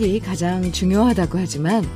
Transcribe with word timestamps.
실력이 0.00 0.20
가장 0.20 0.72
중요하다고 0.72 1.38
하지만 1.38 1.86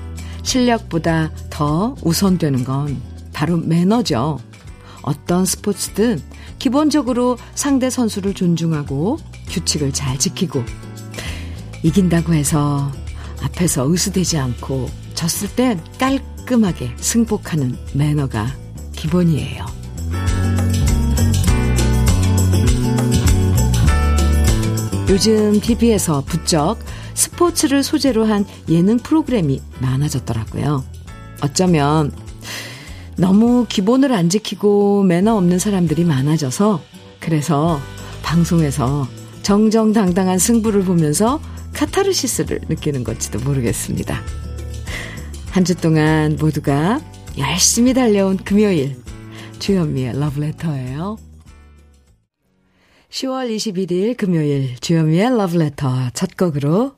실력보다 0.42 1.30
더 1.48 1.94
우선되는 2.02 2.62
건 2.64 3.00
바로 3.32 3.56
매너죠. 3.56 4.38
어떤 5.00 5.46
스포츠든 5.46 6.20
기본적으로 6.58 7.38
상대 7.54 7.88
선수를 7.88 8.34
존중하고 8.34 9.18
규칙을 9.48 9.92
잘 9.92 10.18
지키고 10.18 10.62
이긴다고 11.82 12.34
해서 12.34 12.92
앞에서 13.42 13.86
의수되지 13.88 14.36
않고 14.36 14.90
졌을 15.14 15.48
땐 15.56 15.82
깔끔하게 15.98 16.92
승복하는 16.98 17.74
매너가 17.94 18.54
기본이에요. 18.92 19.64
요즘 25.08 25.60
TV에서 25.60 26.22
부쩍 26.26 26.78
스포츠를 27.14 27.82
소재로 27.82 28.24
한 28.26 28.44
예능 28.68 28.98
프로그램이 28.98 29.60
많아졌더라고요. 29.80 30.84
어쩌면 31.42 32.12
너무 33.16 33.66
기본을 33.68 34.12
안 34.12 34.28
지키고 34.28 35.04
매너 35.04 35.36
없는 35.36 35.58
사람들이 35.58 36.04
많아져서 36.04 36.82
그래서 37.20 37.80
방송에서 38.22 39.06
정정당당한 39.42 40.38
승부를 40.38 40.82
보면서 40.84 41.40
카타르시스를 41.74 42.60
느끼는 42.68 43.04
건지도 43.04 43.38
모르겠습니다. 43.40 44.20
한 45.50 45.64
주 45.64 45.74
동안 45.76 46.36
모두가 46.40 47.00
열심히 47.38 47.94
달려온 47.94 48.36
금요일 48.38 48.96
주현미의 49.60 50.18
러브레터예요. 50.18 51.16
10월 53.10 53.54
21일 53.54 54.16
금요일 54.16 54.74
주현미의 54.80 55.36
러브레터 55.36 56.10
첫 56.14 56.36
곡으로 56.36 56.94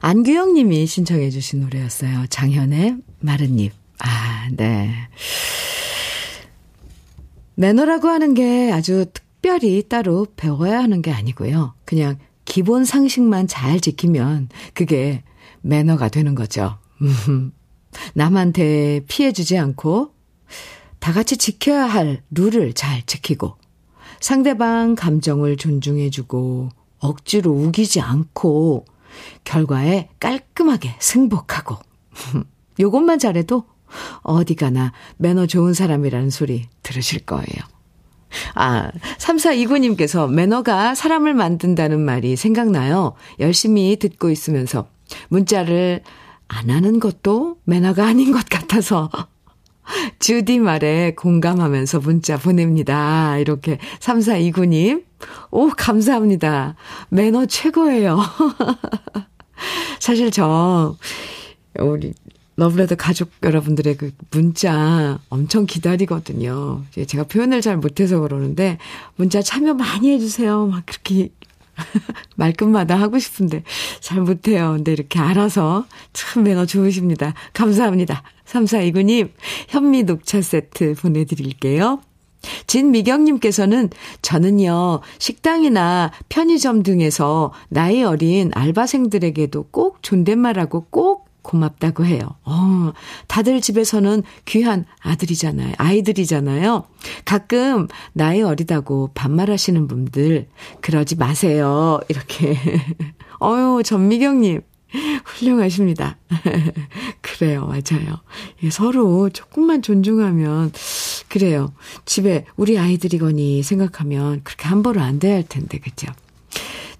안규영 0.00 0.54
님이 0.54 0.86
신청해 0.86 1.30
주신 1.30 1.60
노래였어요. 1.60 2.26
장현의 2.28 2.96
마른 3.20 3.58
잎. 3.58 3.72
아, 3.98 4.48
네. 4.52 4.92
매너라고 7.54 8.08
하는 8.08 8.34
게 8.34 8.72
아주 8.72 9.06
특별히 9.12 9.82
따로 9.88 10.26
배워야 10.36 10.78
하는 10.78 11.02
게 11.02 11.12
아니고요. 11.12 11.74
그냥 11.84 12.18
기본 12.44 12.84
상식만 12.84 13.46
잘 13.46 13.80
지키면 13.80 14.48
그게 14.74 15.22
매너가 15.60 16.08
되는 16.08 16.34
거죠. 16.34 16.78
남한테 18.14 19.02
피해 19.06 19.32
주지 19.32 19.58
않고 19.58 20.12
다 20.98 21.12
같이 21.12 21.36
지켜야 21.36 21.84
할 21.84 22.22
룰을 22.30 22.72
잘 22.74 23.02
지키고 23.06 23.56
상대방 24.20 24.94
감정을 24.94 25.56
존중해주고 25.56 26.68
억지로 26.98 27.50
우기지 27.50 28.00
않고 28.00 28.84
결과에 29.44 30.08
깔끔하게 30.20 30.94
승복하고 30.98 31.76
요것만 32.80 33.18
잘해도 33.18 33.64
어디 34.22 34.54
가나 34.54 34.92
매너 35.18 35.46
좋은 35.46 35.74
사람이라는 35.74 36.30
소리 36.30 36.68
들으실 36.82 37.20
거예요. 37.20 37.72
아, 38.54 38.90
3429님께서 39.18 40.30
매너가 40.30 40.94
사람을 40.94 41.34
만든다는 41.34 42.00
말이 42.00 42.36
생각나요. 42.36 43.12
열심히 43.40 43.96
듣고 43.96 44.30
있으면서 44.30 44.88
문자를 45.28 46.02
안 46.48 46.70
하는 46.70 47.00
것도 47.00 47.58
매너가 47.64 48.06
아닌 48.06 48.32
것 48.32 48.46
같아서 48.48 49.10
주디 50.18 50.58
말에 50.60 51.14
공감하면서 51.14 52.00
문자 52.00 52.36
보냅니다. 52.36 53.38
이렇게 53.38 53.78
3429님. 54.00 55.04
오, 55.50 55.68
감사합니다. 55.70 56.76
매너 57.10 57.46
최고예요. 57.46 58.20
사실 60.00 60.30
저, 60.30 60.96
우리 61.78 62.12
러브레터 62.56 62.96
가족 62.96 63.30
여러분들의 63.42 63.96
그 63.96 64.12
문자 64.30 65.18
엄청 65.30 65.66
기다리거든요. 65.66 66.82
제가 67.06 67.24
표현을 67.24 67.60
잘 67.60 67.76
못해서 67.78 68.20
그러는데 68.20 68.78
문자 69.16 69.40
참여 69.40 69.74
많이 69.74 70.10
해주세요. 70.12 70.66
막 70.66 70.84
그렇게 70.84 71.30
말끝마다 72.36 72.96
하고 72.96 73.18
싶은데 73.18 73.62
잘 74.00 74.20
못해요. 74.20 74.74
근데 74.76 74.92
이렇게 74.92 75.18
알아서 75.18 75.86
참 76.12 76.44
매너 76.44 76.66
좋으십니다. 76.66 77.34
감사합니다. 77.52 78.22
3429님 78.46 79.30
현미 79.68 80.04
녹차 80.04 80.42
세트 80.42 80.94
보내드릴게요. 80.94 82.00
진미경님께서는 82.66 83.90
저는요, 84.20 85.00
식당이나 85.18 86.10
편의점 86.28 86.82
등에서 86.82 87.52
나이 87.68 88.02
어린 88.02 88.50
알바생들에게도 88.54 89.68
꼭 89.70 90.02
존댓말하고 90.02 90.86
꼭 90.90 91.21
고맙다고 91.42 92.04
해요. 92.04 92.20
어, 92.44 92.92
다들 93.26 93.60
집에서는 93.60 94.22
귀한 94.44 94.84
아들이잖아요. 95.00 95.74
아이들이잖아요. 95.76 96.84
가끔 97.24 97.88
나이 98.12 98.42
어리다고 98.42 99.10
반말하시는 99.14 99.88
분들 99.88 100.48
그러지 100.80 101.16
마세요. 101.16 102.00
이렇게. 102.08 102.56
어유 103.42 103.82
전미경님. 103.84 104.62
훌륭하십니다. 105.24 106.18
그래요, 107.22 107.66
맞아요. 107.66 108.18
예, 108.62 108.70
서로 108.70 109.30
조금만 109.30 109.80
존중하면, 109.80 110.72
그래요. 111.28 111.72
집에 112.04 112.44
우리 112.56 112.78
아이들이거니 112.78 113.62
생각하면 113.62 114.42
그렇게 114.44 114.68
함부로 114.68 115.00
안 115.00 115.18
돼야 115.18 115.36
할 115.36 115.44
텐데, 115.44 115.78
그죠? 115.78 116.08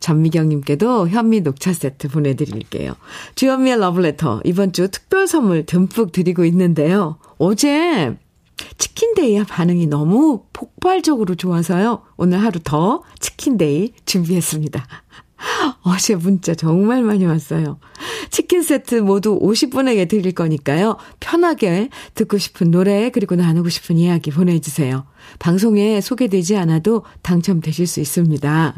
전미경님께도 0.02 1.08
현미 1.08 1.40
녹차 1.40 1.72
세트 1.72 2.08
보내드릴게요. 2.08 2.94
주현미의 3.36 3.78
러브레터 3.78 4.42
이번 4.44 4.72
주 4.72 4.88
특별 4.88 5.26
선물 5.26 5.64
듬뿍 5.64 6.12
드리고 6.12 6.44
있는데요. 6.44 7.16
어제 7.38 8.14
치킨데이의 8.78 9.44
반응이 9.44 9.86
너무 9.86 10.44
폭발적으로 10.52 11.34
좋아서요. 11.34 12.02
오늘 12.16 12.42
하루 12.42 12.60
더 12.62 13.02
치킨데이 13.18 13.94
준비했습니다. 14.04 14.84
어제 15.82 16.14
문자 16.14 16.54
정말 16.54 17.02
많이 17.02 17.24
왔어요. 17.24 17.78
치킨 18.30 18.62
세트 18.62 18.96
모두 18.96 19.38
50분에게 19.38 20.08
드릴 20.08 20.32
거니까요. 20.32 20.96
편하게 21.20 21.88
듣고 22.14 22.38
싶은 22.38 22.70
노래 22.70 23.10
그리고 23.10 23.34
나누고 23.34 23.68
싶은 23.68 23.98
이야기 23.98 24.30
보내주세요. 24.30 25.04
방송에 25.38 26.00
소개되지 26.00 26.56
않아도 26.56 27.04
당첨되실 27.22 27.86
수 27.86 28.00
있습니다. 28.00 28.74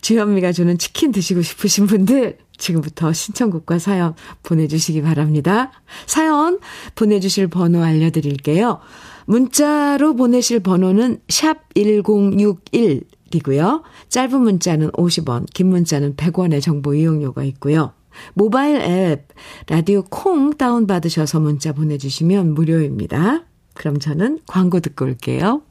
주현미가 0.00 0.52
주는 0.52 0.78
치킨 0.78 1.12
드시고 1.12 1.42
싶으신 1.42 1.86
분들 1.86 2.38
지금부터 2.56 3.12
신청곡과 3.12 3.78
사연 3.78 4.14
보내주시기 4.42 5.02
바랍니다. 5.02 5.72
사연 6.06 6.60
보내주실 6.94 7.48
번호 7.48 7.82
알려드릴게요. 7.82 8.80
문자로 9.26 10.14
보내실 10.14 10.60
번호는 10.60 11.18
샵 11.28 11.74
1061 11.74 13.02
이고요. 13.34 13.82
짧은 14.08 14.40
문자는 14.40 14.90
50원, 14.92 15.46
긴 15.52 15.68
문자는 15.68 16.16
100원의 16.16 16.62
정보 16.62 16.94
이용료가 16.94 17.44
있고요. 17.44 17.92
모바일 18.34 18.80
앱 18.80 19.28
라디오 19.68 20.02
콩 20.02 20.56
다운 20.56 20.86
받으셔서 20.86 21.40
문자 21.40 21.72
보내주시면 21.72 22.54
무료입니다. 22.54 23.44
그럼 23.74 23.98
저는 23.98 24.40
광고 24.46 24.80
듣고 24.80 25.04
올게요. 25.04 25.62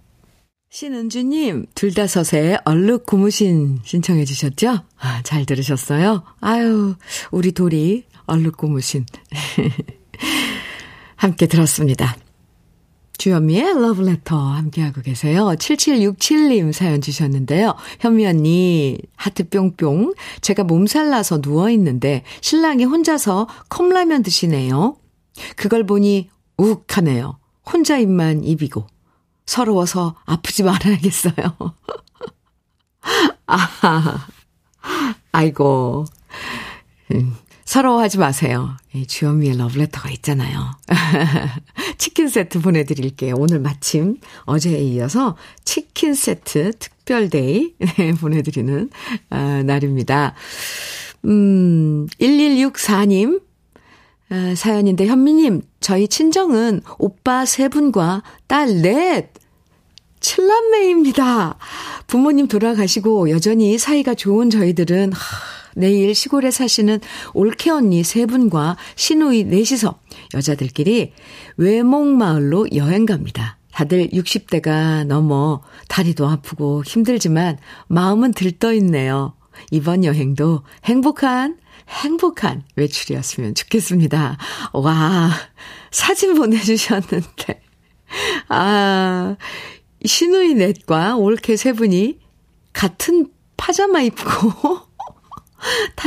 신은주님, 0.70 1.68
둘다섯에 1.76 2.58
얼룩 2.66 3.06
고무신 3.06 3.80
신청해 3.84 4.26
주셨죠? 4.26 4.80
아, 4.98 5.22
잘 5.22 5.46
들으셨어요? 5.46 6.24
아유, 6.40 6.96
우리 7.32 7.52
돌이 7.52 8.06
얼룩 8.26 8.58
고무신. 8.58 9.06
함께 11.16 11.46
들었습니다. 11.46 12.18
주현미의 13.24 13.80
러브레터 13.80 14.38
함께하고 14.38 15.00
계세요. 15.00 15.46
7767님 15.58 16.74
사연 16.74 17.00
주셨는데요. 17.00 17.74
현미 18.02 18.26
언니, 18.26 18.98
하트 19.16 19.48
뿅뿅. 19.48 20.14
제가 20.42 20.66
몸살 20.66 21.10
나서 21.10 21.40
누워있는데 21.42 22.26
신랑이 22.42 22.84
혼자서 22.84 23.48
컵라면 23.70 24.24
드시네요. 24.24 24.98
그걸 25.56 25.86
보니 25.86 26.30
욱하네요. 26.58 27.40
혼자 27.66 27.98
입만 27.98 28.44
입이고. 28.44 28.88
서러워서 29.46 30.16
아프지 30.26 30.64
말아야겠어요. 30.64 31.56
아, 33.48 34.28
아이고. 35.32 36.04
음, 37.14 37.38
서러워하지 37.66 38.18
마세요. 38.20 38.76
주현미의 39.08 39.58
러브레터가 39.58 40.10
있잖아요. 40.12 40.76
치킨 41.98 42.28
세트 42.28 42.60
보내드릴게요. 42.62 43.36
오늘 43.38 43.60
마침 43.60 44.18
어제에 44.46 44.80
이어서 44.80 45.38
치킨 45.64 46.14
세트 46.14 46.74
특별데이 46.78 47.74
네, 47.80 48.14
보내드리는 48.20 48.90
아, 49.30 49.64
날입니다. 49.66 50.36
음, 51.26 52.08
1164님 52.20 53.42
아, 54.30 54.54
사연인데 54.56 55.08
현미님 55.08 55.62
저희 55.80 56.08
친정은 56.08 56.82
오빠 56.98 57.46
세 57.46 57.70
분과 57.70 58.24
딸넷 58.48 59.32
7남매입니다. 60.20 61.58
부모님 62.08 62.48
돌아가시고 62.48 63.30
여전히 63.30 63.78
사이가 63.78 64.16
좋은 64.16 64.50
저희들은 64.50 65.12
하, 65.12 65.20
내일 65.76 66.16
시골에 66.16 66.52
사시는 66.52 67.00
올케 67.34 67.70
언니 67.70 68.04
세 68.04 68.26
분과 68.26 68.78
시누이 68.96 69.46
넷이서 69.46 70.00
여자들끼리 70.34 71.14
외목마을로 71.58 72.68
여행 72.76 73.06
갑니다. 73.06 73.58
다들 73.72 74.10
60대가 74.10 75.04
넘어 75.06 75.62
다리도 75.90 76.28
아프고 76.28 76.84
힘들지만 76.86 77.58
마음은 77.88 78.34
들떠 78.34 78.74
있네요. 78.74 79.34
이번 79.72 80.04
여행도 80.04 80.64
행복한 80.86 81.58
행복한 81.90 82.64
외출이었으면 82.76 83.56
좋겠습니다. 83.56 84.38
와, 84.74 85.30
사진 85.92 86.36
보내주셨는데. 86.36 87.62
아, 88.50 89.36
시누이 90.06 90.56
넷과 90.56 91.16
올케 91.18 91.56
세 91.56 91.74
분이 91.74 92.20
같은 92.74 93.30
파자마 93.58 94.02
입고 94.02 94.93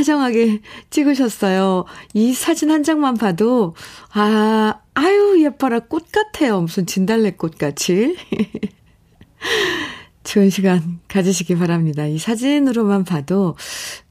타정하게 0.06 0.60
찍으셨어요. 0.90 1.84
이 2.14 2.32
사진 2.32 2.70
한 2.70 2.84
장만 2.84 3.16
봐도, 3.16 3.74
아, 4.12 4.74
아유, 4.94 5.42
예뻐라. 5.42 5.80
꽃 5.80 6.12
같아요. 6.12 6.60
무슨 6.60 6.86
진달래꽃 6.86 7.58
같이. 7.58 8.16
좋은 10.22 10.48
시간 10.50 11.00
가지시기 11.08 11.56
바랍니다. 11.56 12.06
이 12.06 12.18
사진으로만 12.18 13.04
봐도, 13.04 13.56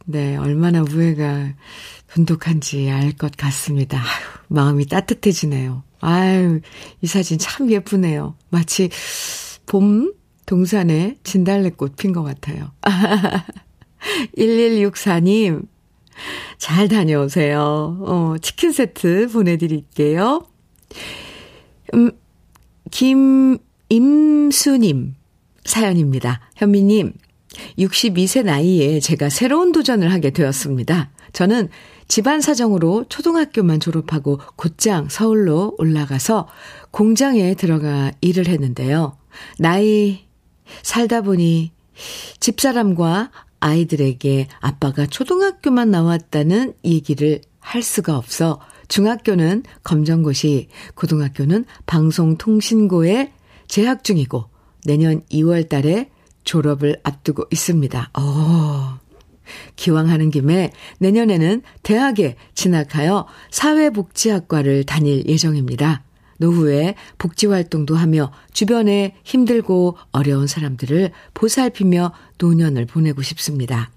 네, 0.05 0.35
얼마나 0.35 0.81
우애가 0.81 1.53
돈독한지 2.13 2.89
알 2.91 3.13
것 3.13 3.35
같습니다. 3.37 3.97
아유, 3.97 4.05
마음이 4.49 4.85
따뜻해지네요. 4.87 5.83
아유, 6.01 6.59
이 7.01 7.07
사진 7.07 7.39
참 7.39 7.71
예쁘네요. 7.71 8.35
마치 8.49 8.89
봄 9.65 10.13
동산에 10.45 11.15
진달래꽃 11.23 11.95
핀 11.95 12.11
것 12.11 12.23
같아요. 12.23 12.71
1164님, 14.37 15.63
잘 16.57 16.87
다녀오세요. 16.87 17.97
어, 18.01 18.35
치킨 18.41 18.71
세트 18.71 19.29
보내드릴게요. 19.31 20.45
음, 21.93 22.11
김임수님, 23.99 25.15
사연입니다. 25.63 26.41
현미님, 26.55 27.13
62세 27.79 28.43
나이에 28.43 28.99
제가 28.99 29.29
새로운 29.29 29.71
도전을 29.71 30.11
하게 30.11 30.31
되었습니다. 30.31 31.11
저는 31.33 31.69
집안 32.07 32.39
사정으로 32.41 33.05
초등학교만 33.09 33.79
졸업하고 33.79 34.39
곧장 34.55 35.09
서울로 35.09 35.75
올라가서 35.77 36.47
공장에 36.91 37.55
들어가 37.55 38.11
일을 38.21 38.47
했는데요. 38.47 39.17
나이 39.59 40.25
살다 40.83 41.21
보니 41.21 41.71
집사람과 42.39 43.31
아이들에게 43.65 44.47
아빠가 44.59 45.07
초등학교만 45.07 45.89
나왔다는 45.89 46.75
얘기를 46.83 47.41
할 47.59 47.81
수가 47.81 48.15
없어 48.15 48.59
중학교는 48.89 49.63
검정고시, 49.83 50.67
고등학교는 50.93 51.65
방송통신고에 51.87 53.33
재학 53.67 54.03
중이고 54.03 54.45
내년 54.85 55.21
2월 55.31 55.67
달에 55.67 56.11
졸업을 56.43 56.99
앞두고 57.03 57.45
있습니다. 57.49 58.11
어. 58.19 58.99
기왕 59.75 60.09
하는 60.09 60.29
김에 60.29 60.71
내년에는 60.99 61.63
대학에 61.81 62.35
진학하여 62.53 63.25
사회복지학과를 63.49 64.83
다닐 64.83 65.25
예정입니다. 65.27 66.03
노후에 66.37 66.95
복지활동도 67.17 67.95
하며 67.95 68.31
주변에 68.53 69.15
힘들고 69.23 69.97
어려운 70.11 70.47
사람들을 70.47 71.11
보살피며 71.33 72.13
노년을 72.39 72.85
보내고 72.85 73.21
싶습니다. 73.21 73.91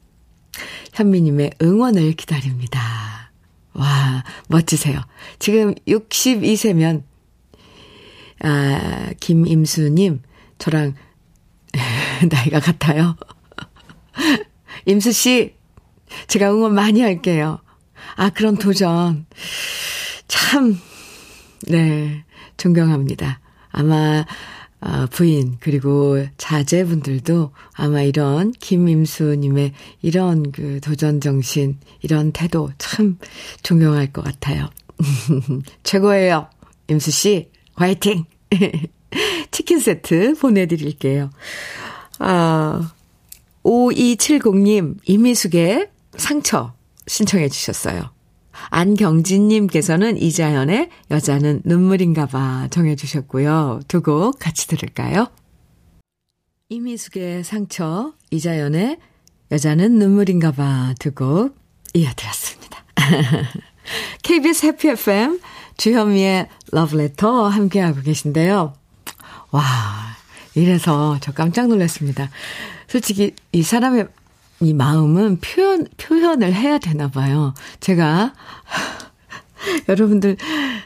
현미님의 0.94 1.52
응원을 1.62 2.12
기다립니다. 2.12 3.31
와, 3.75 4.25
멋지세요. 4.49 5.00
지금 5.38 5.75
62세면, 5.87 7.05
아, 8.41 9.11
김임수님, 9.20 10.23
저랑 10.58 10.94
나이가 12.29 12.58
같아요. 12.61 13.17
임수씨, 14.87 15.55
제가 16.26 16.52
응원 16.52 16.75
많이 16.75 17.02
할게요. 17.02 17.61
아, 18.17 18.31
그런 18.31 18.56
도전. 18.56 19.26
참, 20.26 20.81
네. 21.69 22.25
존경합니다. 22.58 23.40
아마 23.70 24.26
어, 24.81 25.06
부인 25.10 25.56
그리고 25.58 26.25
자제분들도 26.37 27.52
아마 27.72 28.02
이런 28.02 28.52
김임수님의 28.52 29.72
이런 30.02 30.52
그 30.52 30.81
도전 30.81 31.20
정신 31.20 31.78
이런 32.02 32.31
태도 32.31 32.70
참 32.78 33.19
존경할 33.62 34.12
것 34.12 34.22
같아요. 34.22 34.69
최고예요. 35.82 36.49
임수 36.88 37.10
씨 37.10 37.50
화이팅. 37.75 38.25
치킨 39.50 39.81
세트 39.81 40.34
보내드릴게요. 40.34 41.31
아 42.20 42.93
5270님 43.64 44.96
이미숙의 45.05 45.88
상처 46.16 46.75
신청해 47.06 47.49
주셨어요. 47.49 48.10
안경진님께서는 48.70 50.16
이자연의 50.16 50.90
여자는 51.10 51.62
눈물인가 51.64 52.26
봐 52.26 52.69
정해주셨고요. 52.70 53.81
두 53.88 54.00
곡 54.02 54.38
같이 54.38 54.66
들을까요? 54.69 55.28
이미숙의 56.69 57.44
상처, 57.44 58.12
이자연의 58.31 58.99
여자는 59.50 59.99
눈물인가 59.99 60.52
봐 60.52 60.94
두 60.99 61.10
곡 61.12 61.56
이어드렸습니다. 61.94 62.84
KBS 64.22 64.66
해피 64.66 64.88
FM 64.90 65.40
주현미의 65.78 66.49
러브레터 66.72 67.49
함께하고 67.49 68.02
계신데요. 68.02 68.75
와, 69.50 69.62
이래서 70.55 71.16
저 71.22 71.32
깜짝 71.32 71.69
놀랐습니다. 71.69 72.28
솔직히 72.88 73.34
이 73.53 73.62
사람의 73.62 74.08
이 74.60 74.74
마음은 74.74 75.38
표현, 75.41 75.86
표현을 75.96 76.53
해야 76.53 76.79
되나 76.79 77.08
봐요. 77.08 77.55
제가, 77.81 78.32
여러분들, 79.88 80.36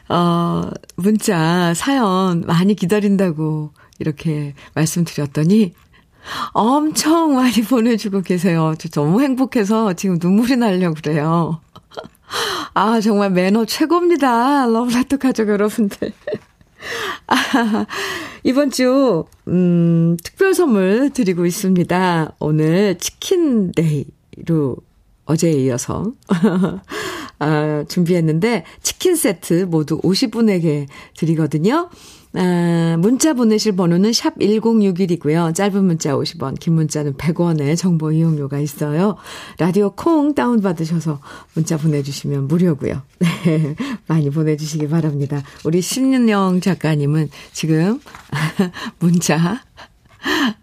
어, 0.09 0.69
문자, 0.95 1.73
사연 1.73 2.41
많이 2.41 2.75
기다린다고 2.75 3.71
이렇게 3.99 4.53
말씀드렸더니 4.75 5.73
엄청 6.53 7.35
많이 7.35 7.61
보내주고 7.67 8.21
계세요. 8.21 8.75
저 8.77 8.89
너무 8.89 9.21
행복해서 9.21 9.93
지금 9.93 10.17
눈물이 10.21 10.57
나려고 10.57 10.95
그래요. 10.95 11.61
아, 12.73 13.01
정말 13.01 13.31
매너 13.31 13.65
최고입니다. 13.65 14.65
러브레터 14.67 15.17
가족 15.17 15.49
여러분들. 15.49 16.13
아, 17.27 17.35
이번 18.43 18.71
주, 18.71 19.25
음, 19.47 20.17
특별 20.23 20.53
선물 20.53 21.09
드리고 21.11 21.45
있습니다. 21.45 22.35
오늘 22.39 22.97
치킨 22.97 23.87
day로 23.87 24.77
어제에 25.25 25.53
이어서, 25.53 26.11
아, 27.39 27.85
준비했는데, 27.87 28.65
치킨 28.81 29.15
세트 29.15 29.67
모두 29.69 29.99
50분에게 30.01 30.87
드리거든요. 31.17 31.89
아, 32.35 32.97
문자 32.99 33.33
보내실 33.33 33.75
번호는 33.75 34.11
샵 34.11 34.37
1061이고요. 34.39 35.53
짧은 35.53 35.85
문자 35.85 36.13
50원, 36.15 36.59
긴 36.59 36.73
문자는 36.73 37.13
100원의 37.13 37.77
정보 37.77 38.11
이용료가 38.11 38.59
있어요. 38.59 39.17
라디오 39.59 39.91
콩 39.91 40.33
다운받으셔서 40.33 41.19
문자 41.53 41.77
보내주시면 41.77 42.47
무료고요. 42.47 43.01
네, 43.19 43.75
많이 44.07 44.29
보내주시기 44.29 44.89
바랍니다. 44.89 45.43
우리 45.63 45.81
신윤영 45.81 46.61
작가님은 46.61 47.29
지금 47.51 47.99
문자 48.99 49.61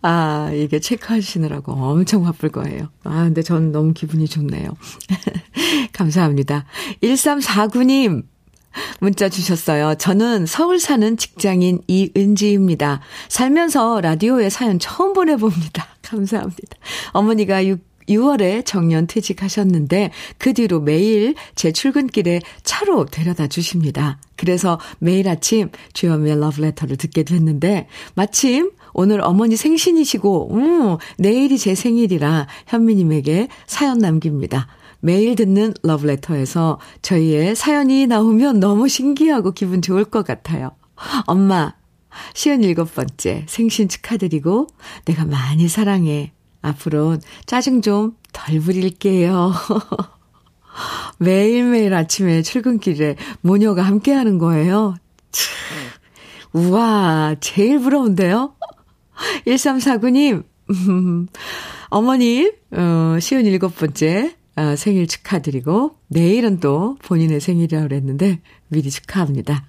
아, 0.03 0.50
이게 0.55 0.81
체크하시느라고 0.81 1.73
엄청 1.73 2.25
바쁠 2.25 2.50
거예요. 2.50 2.89
아, 3.05 3.25
근데 3.25 3.43
전 3.43 3.73
너무 3.73 3.93
기분이 3.93 4.27
좋네요. 4.27 4.71
감사합니다. 5.93 6.65
1349님, 7.03 8.25
문자 9.00 9.29
주셨어요. 9.29 9.95
저는 9.97 10.47
서울 10.47 10.79
사는 10.79 11.17
직장인 11.17 11.81
이은지입니다. 11.87 13.00
살면서 13.29 14.00
라디오에 14.00 14.50
사연 14.50 14.79
처음 14.79 15.12
보내봅니다. 15.12 15.87
감사합니다. 16.03 16.77
어머니가 17.12 17.65
6, 17.65 17.91
6월에 18.09 18.65
정년 18.65 19.07
퇴직하셨는데 19.07 20.11
그 20.39 20.53
뒤로 20.53 20.81
매일 20.81 21.35
제 21.55 21.71
출근길에 21.71 22.41
차로 22.65 23.07
데려다 23.07 23.47
주십니다. 23.47 24.19
그래서 24.37 24.81
매일 24.99 25.29
아침 25.29 25.71
주현미의 25.93 26.41
러브레터를 26.41 26.97
듣게 26.97 27.23
됐는데 27.23 27.87
마침 28.15 28.73
오늘 28.93 29.21
어머니 29.21 29.57
생신이시고 29.57 30.55
음, 30.55 30.97
내일이 31.19 31.57
제 31.59 31.75
생일이라 31.75 32.49
현미님에게 32.67 33.49
사연 33.67 33.99
남깁니다. 33.99 34.67
매일 35.00 35.35
듣는 35.35 35.75
러브레터에서 35.83 36.78
저희의 37.02 37.54
사연이 37.57 38.07
나오면 38.07 38.61
너무 38.61 38.88
신기하고 38.88 39.52
기분 39.52 39.83
좋을 39.83 40.04
것 40.04 40.25
같아요. 40.26 40.73
엄마, 41.26 41.75
시은 42.35 42.62
일곱 42.64 42.95
번째 42.95 43.47
생신 43.49 43.88
축하드리고 43.88 44.66
내가 45.07 45.25
많이 45.25 45.69
사랑해. 45.69 46.33
앞으론 46.62 47.21
짜증 47.47 47.80
좀 47.83 48.21
덜 48.33 48.61
부릴게요. 48.61 49.52
매일매일 51.19 51.95
아침에 51.95 52.42
출근길에 52.42 53.16
모녀가 53.40 53.83
함께 53.83 54.12
하는 54.12 54.38
거예요. 54.38 54.97
우와, 56.52 57.37
제일 57.40 57.78
부러운데요? 57.78 58.54
1349님, 59.47 60.45
어머님, 61.90 62.52
어, 62.73 63.19
시은 63.21 63.47
일곱 63.47 63.76
번째 63.76 64.37
어, 64.61 64.76
생일 64.76 65.07
축하드리고, 65.07 65.97
내일은 66.09 66.61
또 66.61 66.99
본인의 67.02 67.40
생일이라고 67.40 67.88
그랬는데, 67.88 68.40
미리 68.69 68.90
축하합니다. 68.90 69.64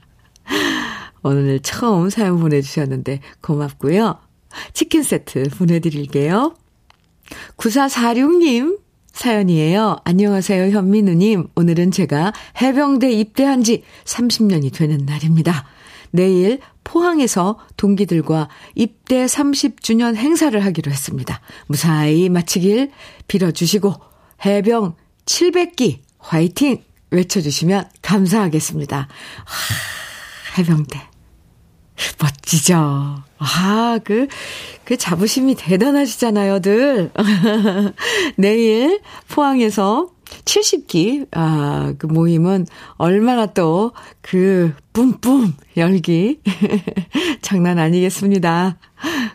오늘 1.23 1.61
처음 1.61 2.09
사연 2.09 2.41
보내주셨는데, 2.41 3.21
고맙고요. 3.39 4.19
치킨 4.73 5.01
세트 5.01 5.43
보내드릴게요. 5.57 6.55
9446님 7.55 8.79
사연이에요. 9.13 9.95
안녕하세요, 10.03 10.75
현민우님. 10.75 11.47
오늘은 11.55 11.91
제가 11.91 12.33
해병대 12.61 13.13
입대한 13.13 13.63
지 13.63 13.83
30년이 14.03 14.73
되는 14.73 15.05
날입니다. 15.05 15.67
내일 16.09 16.59
포항에서 16.83 17.59
동기들과 17.77 18.49
입대 18.75 19.25
30주년 19.25 20.17
행사를 20.17 20.59
하기로 20.65 20.91
했습니다. 20.91 21.39
무사히 21.67 22.27
마치길 22.27 22.91
빌어주시고 23.29 24.10
해병 24.45 24.95
700기 25.25 25.99
화이팅 26.19 26.83
외쳐주시면 27.11 27.89
감사하겠습니다. 28.01 29.07
하, 29.45 30.57
해병대. 30.57 30.99
멋지죠? 32.19 33.23
아, 33.37 33.99
그, 34.03 34.27
그 34.83 34.97
자부심이 34.97 35.55
대단하시잖아요, 35.55 36.59
들. 36.59 37.11
내일 38.37 39.01
포항에서 39.27 40.09
70기, 40.45 41.27
아, 41.31 41.93
그 41.97 42.07
모임은 42.07 42.65
얼마나 42.97 43.45
또 43.47 43.93
그 44.21 44.73
뿜뿜 44.93 45.53
열기. 45.77 46.39
장난 47.41 47.79
아니겠습니다. 47.79 48.77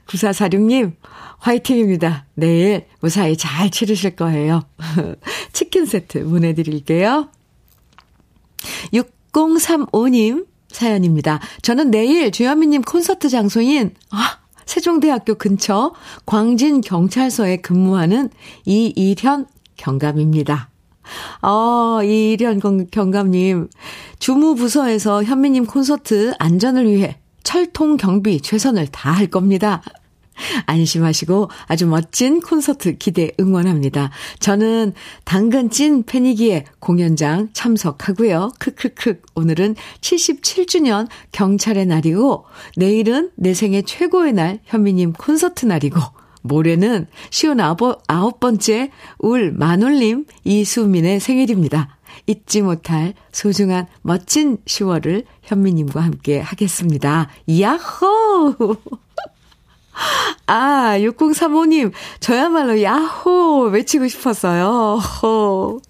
9446님, 0.07 0.95
화이팅입니다. 1.39 2.27
내일 2.35 2.87
무사히 3.01 3.37
잘 3.37 3.71
치르실 3.71 4.17
거예요. 4.17 4.63
치킨 5.53 5.87
세트 5.87 6.25
보내드릴게요. 6.25 7.29
6035님 8.93 10.47
사연입니다. 10.69 11.41
저는 11.63 11.91
내일 11.91 12.31
주현미님 12.31 12.83
콘서트 12.83 13.29
장소인, 13.29 13.95
아, 14.11 14.39
세종대학교 14.67 15.35
근처 15.37 15.93
광진경찰서에 16.27 17.59
근무하는 17.59 18.31
이일현 18.65 19.47
경감입니다. 19.77 20.71
어, 21.43 22.01
이일현 22.03 22.89
경감님, 22.91 23.69
주무부서에서 24.19 25.25
현미님 25.25 25.67
콘서트 25.67 26.35
안전을 26.39 26.91
위해 26.91 27.19
철통 27.43 27.97
경비 27.97 28.41
최선을 28.41 28.89
다할 28.89 29.29
겁니다. 29.29 29.83
안심하시고 30.67 31.49
아주 31.67 31.87
멋진 31.87 32.41
콘서트 32.41 32.99
기대 32.99 33.31
응원합니다. 33.41 34.11
저는 34.39 34.93
당근 35.25 35.71
찐 35.71 36.05
팬이기에 36.05 36.65
공연장 36.79 37.49
참석하고요. 37.53 38.53
크크크. 38.59 39.23
오늘은 39.35 39.77
77주년 40.01 41.09
경찰의 41.33 41.87
날이고 41.87 42.45
내일은 42.77 43.31
내 43.37 43.55
생애 43.55 43.83
최고의 43.83 44.33
날 44.33 44.61
현미님 44.65 45.13
콘서트 45.15 45.67
날이고 45.67 46.01
모레는 46.47 47.07
시온 47.31 47.61
아홉, 47.61 48.41
번째 48.41 48.91
울 49.19 49.53
마눌님 49.53 50.27
이수민의 50.45 51.21
생일입니다. 51.21 51.97
잊지 52.27 52.63
못할 52.63 53.15
소중한 53.33 53.87
멋진 54.03 54.59
10월을 54.65 55.25
현미님과 55.43 56.01
함께 56.01 56.41
하겠습니다. 56.41 57.29
야호! 57.49 58.77
아, 60.47 60.97
6035님, 60.99 61.93
저야말로 62.21 62.83
야호! 62.83 63.69
외치고 63.73 64.09
싶었어요. 64.09 64.99
호. 65.23 65.81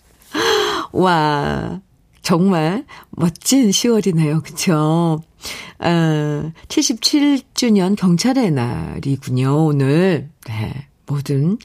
와, 0.93 1.81
정말 2.23 2.85
멋진 3.11 3.71
10월이네요. 3.71 4.43
그쵸? 4.43 5.21
어, 5.79 6.53
77주년 6.69 7.97
경찰의 7.97 8.51
날이군요, 8.51 9.67
오늘. 9.67 10.31
네. 10.47 10.89
모든 11.07 11.57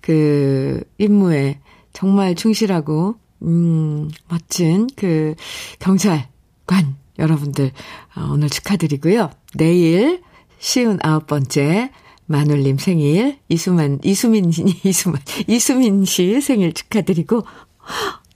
그 0.00 0.82
임무에 0.98 1.60
정말 1.92 2.34
충실하고, 2.34 3.16
음, 3.42 4.10
멋진 4.28 4.88
그 4.96 5.34
경찰관 5.78 6.96
여러분들, 7.18 7.72
어, 8.16 8.28
오늘 8.32 8.50
축하드리고요. 8.50 9.30
내일 9.54 10.22
시은 10.58 10.98
아홉 11.02 11.26
번째 11.26 11.90
마눌님 12.26 12.78
생일, 12.78 13.38
이수만, 13.48 14.00
이수민, 14.02 14.50
이수만, 14.84 15.20
이수민 15.46 16.04
씨 16.04 16.40
생일 16.40 16.72
축하드리고, 16.74 17.44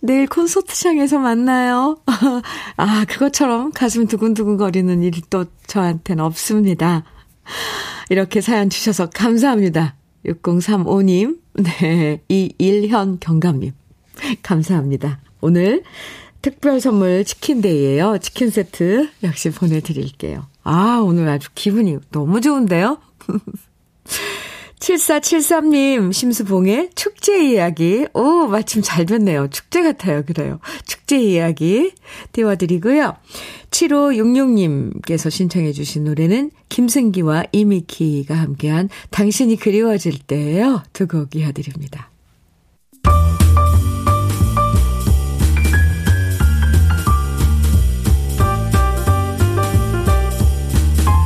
내일 0.03 0.27
콘서트장에서 0.27 1.19
만나요. 1.21 1.97
아, 2.77 3.05
그것처럼 3.09 3.71
가슴 3.71 4.09
두근두근 4.09 4.57
거리는 4.57 5.03
일이 5.03 5.23
또 5.31 5.45
저한테는 5.69 6.25
없습니다. 6.25 7.05
이렇게 8.11 8.41
사연 8.41 8.69
주셔서 8.69 9.09
감사합니다. 9.11 9.95
6035님, 10.27 11.39
네, 11.55 12.21
이일현 12.29 13.19
경감님. 13.21 13.73
감사합니다. 14.43 15.21
오늘 15.41 15.85
특별 16.43 16.81
선물 16.81 17.25
치킨데이예요. 17.25 18.19
치킨 18.19 18.51
세트 18.51 19.09
역시 19.23 19.51
보내드릴게요. 19.51 20.47
아, 20.65 21.01
오늘 21.05 21.29
아주 21.29 21.49
기분이 21.55 21.99
너무 22.11 22.41
좋은데요? 22.41 22.99
7473님, 24.83 26.13
심수봉의 26.13 26.91
축제 26.97 27.53
이야기. 27.53 28.05
오, 28.15 28.49
마침 28.49 28.83
잘 28.83 29.07
됐네요. 29.07 29.49
축제 29.49 29.81
같아요. 29.81 30.25
그래요. 30.25 30.59
축제 30.87 31.21
이야기 31.21 31.93
띄워드리고요. 32.33 33.15
7566님께서 33.71 35.31
신청해주신 35.31 36.05
노래는 36.05 36.51
김승기와 36.69 37.45
이미키가 37.53 38.35
함께한 38.35 38.89
당신이 39.11 39.57
그리워질 39.57 40.19
때예요. 40.27 40.83
두 40.93 41.07
곡 41.07 41.37
이어드립니다. 41.37 42.11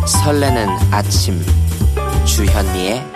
설레는 0.07 0.69
아침 0.91 1.41
주현미의 2.25 3.16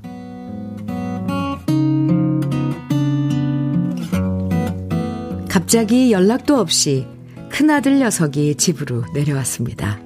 갑자기 5.51 6.13
연락도 6.13 6.57
없이 6.57 7.05
큰아들 7.49 7.99
녀석이 7.99 8.55
집으로 8.55 9.03
내려왔습니다. 9.13 9.99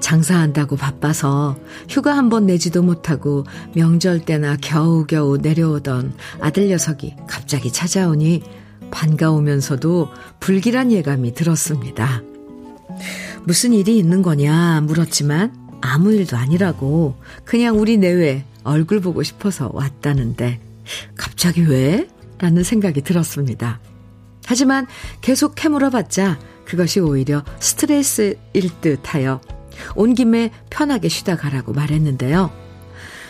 장사한다고 0.00 0.76
바빠서 0.76 1.58
휴가 1.86 2.16
한 2.16 2.30
번 2.30 2.46
내지도 2.46 2.82
못하고 2.82 3.44
명절 3.74 4.24
때나 4.24 4.56
겨우겨우 4.56 5.36
내려오던 5.36 6.14
아들 6.40 6.68
녀석이 6.68 7.16
갑자기 7.26 7.70
찾아오니 7.70 8.42
반가우면서도 8.90 10.08
불길한 10.40 10.92
예감이 10.92 11.34
들었습니다. 11.34 12.22
무슨 13.44 13.74
일이 13.74 13.98
있는 13.98 14.22
거냐 14.22 14.80
물었지만 14.80 15.52
아무 15.82 16.10
일도 16.14 16.38
아니라고 16.38 17.16
그냥 17.44 17.78
우리 17.78 17.98
내외 17.98 18.46
얼굴 18.64 19.00
보고 19.00 19.22
싶어서 19.22 19.70
왔다는데 19.74 20.58
갑자기 21.16 21.68
왜? 21.68 22.08
라는 22.38 22.62
생각이 22.62 23.02
들었습니다. 23.02 23.78
하지만 24.50 24.88
계속 25.20 25.54
캐물어봤자 25.54 26.40
그것이 26.64 26.98
오히려 26.98 27.44
스트레스일 27.60 28.36
듯 28.80 29.14
하여 29.14 29.40
온 29.94 30.12
김에 30.12 30.50
편하게 30.70 31.08
쉬다 31.08 31.36
가라고 31.36 31.72
말했는데요. 31.72 32.50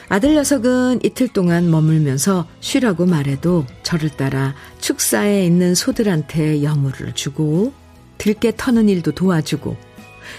아들 0.09 0.35
녀석은 0.35 1.01
이틀 1.05 1.29
동안 1.29 1.71
머물면서 1.71 2.49
쉬라고 2.61 3.05
말해도 3.05 3.67
저를 3.83 4.09
따라 4.09 4.55
축사에 4.79 5.45
있는 5.45 5.75
소들한테 5.75 6.63
여물을 6.63 7.13
주고 7.13 7.75
들깨 8.17 8.57
터는 8.57 8.89
일도 8.89 9.13
도와주고 9.13 9.77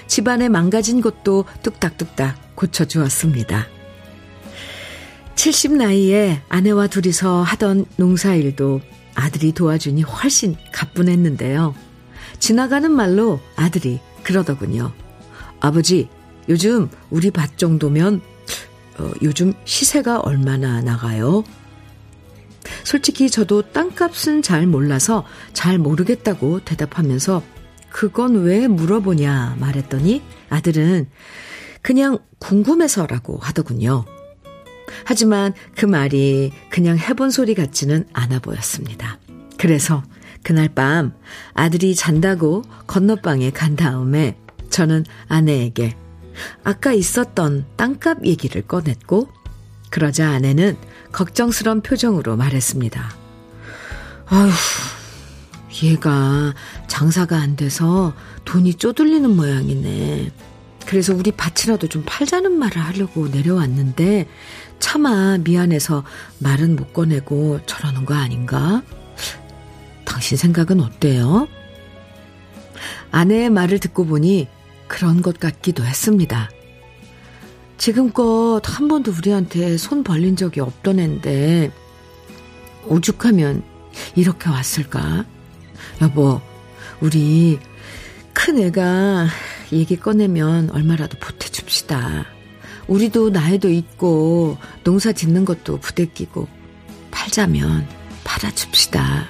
집안에 0.08 0.50
망가진 0.50 1.00
것도 1.02 1.46
뚝딱뚝딱 1.62 2.56
고쳐주었습니다. 2.56 3.68
70 5.36 5.74
나이에 5.74 6.42
아내와 6.50 6.88
둘이서 6.88 7.44
하던 7.44 7.86
농사일도 7.98 8.82
아들이 9.16 9.52
도와주니 9.52 10.04
훨씬 10.04 10.56
가뿐했는데요. 10.74 11.76
지나가는 12.40 12.92
말로 12.92 13.40
아들이 13.56 14.00
그러더군요. 14.24 14.92
아버지, 15.60 16.10
요즘 16.50 16.90
우리 17.10 17.32
밭 17.32 17.58
정도면 17.58 18.22
어, 18.98 19.12
요즘 19.22 19.54
시세가 19.64 20.20
얼마나 20.20 20.82
나가요? 20.82 21.44
솔직히 22.84 23.30
저도 23.30 23.62
땅값은 23.72 24.42
잘 24.42 24.68
몰라서 24.68 25.26
잘 25.54 25.78
모르겠다고 25.78 26.62
대답하면서 26.66 27.42
그건 27.90 28.44
왜 28.44 28.68
물어보냐 28.68 29.58
말했더니 29.60 30.22
아들은 30.50 31.10
그냥 31.82 32.20
궁금해서라고 32.40 33.38
하더군요. 33.38 34.06
하지만 35.06 35.54
그 35.76 35.86
말이 35.86 36.52
그냥 36.70 36.98
해본 36.98 37.32
소리 37.32 37.56
같지는 37.56 38.06
않아 38.14 38.40
보였습니다. 38.40 39.20
그래서 39.58 40.04
그날 40.44 40.70
밤 40.70 41.14
아들이 41.54 41.96
잔다고 41.96 42.64
건너방에 42.88 43.52
간 43.52 43.76
다음에 43.76 44.38
저는 44.70 45.06
아내에게 45.28 45.96
아까 46.64 46.94
있었던 46.94 47.66
땅값 47.76 48.26
얘기를 48.26 48.62
꺼냈고, 48.62 49.28
그러자 49.90 50.30
아내는 50.30 50.78
걱정스런 51.12 51.82
표정으로 51.82 52.38
말했습니다. 52.38 53.12
아휴, 54.28 54.50
얘가 55.84 56.54
장사가 56.88 57.38
안 57.38 57.58
돼서 57.58 58.14
돈이 58.46 58.76
쪼들리는 58.76 59.30
모양이네. 59.36 60.32
그래서 60.92 61.16
우리 61.16 61.32
밭이라도 61.32 61.88
좀 61.88 62.04
팔자는 62.06 62.52
말을 62.60 62.82
하려고 62.82 63.30
내려왔는데, 63.30 64.28
차마 64.80 65.38
미안해서 65.38 66.04
말은 66.40 66.76
못 66.76 66.92
꺼내고 66.92 67.62
저러는 67.66 68.04
거 68.04 68.14
아닌가? 68.14 68.84
당신 70.04 70.38
생각은 70.38 70.82
어때요? 70.82 71.48
아내의 73.10 73.50
말을 73.52 73.80
듣고 73.80 74.06
보니 74.06 74.50
그런 74.90 75.22
것 75.22 75.40
같기도 75.40 75.86
했습니다. 75.86 76.50
지금껏 77.78 78.62
한 78.66 78.90
번도 78.90 79.14
우리한테 79.14 79.78
손 79.78 80.04
벌린 80.04 80.36
적이 80.36 80.60
없던 80.60 81.00
앤데, 81.00 81.72
오죽하면 82.88 83.64
이렇게 84.18 84.50
왔을까? 84.50 85.24
여보, 86.02 86.42
우리 87.00 87.60
큰 88.34 88.60
애가 88.60 89.28
얘기 89.72 89.96
꺼내면 89.96 90.70
얼마라도 90.72 91.18
보태줍시다. 91.20 92.26
우리도 92.88 93.30
나이도 93.30 93.70
있고 93.70 94.58
농사 94.84 95.12
짓는 95.12 95.46
것도 95.46 95.78
부대끼고 95.78 96.48
팔자면 97.10 97.88
팔아줍시다. 98.24 99.28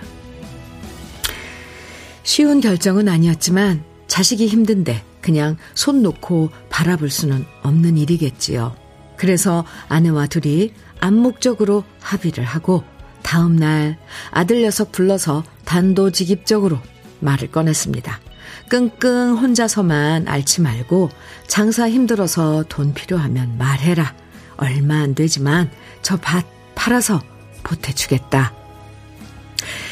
쉬운 2.23 2.61
결정은 2.61 3.07
아니었지만 3.07 3.83
자식이 4.07 4.47
힘든데 4.47 5.03
그냥 5.21 5.57
손 5.73 6.01
놓고 6.01 6.49
바라볼 6.69 7.09
수는 7.09 7.45
없는 7.61 7.97
일이겠지요. 7.97 8.75
그래서 9.17 9.65
아내와 9.87 10.27
둘이 10.27 10.73
암묵적으로 10.99 11.83
합의를 11.99 12.43
하고 12.43 12.83
다음 13.21 13.55
날 13.55 13.99
아들 14.31 14.61
녀석 14.61 14.91
불러서 14.91 15.43
단도직입적으로 15.65 16.79
말을 17.19 17.51
꺼냈습니다. 17.51 18.30
끙끙 18.71 19.35
혼자서만 19.35 20.29
앓지 20.29 20.61
말고 20.61 21.09
장사 21.45 21.89
힘들어서 21.89 22.63
돈 22.69 22.93
필요하면 22.93 23.57
말해라. 23.57 24.15
얼마 24.55 25.01
안 25.01 25.13
되지만 25.13 25.69
저 26.01 26.15
밭 26.15 26.45
팔아서 26.73 27.21
보태주겠다. 27.63 28.53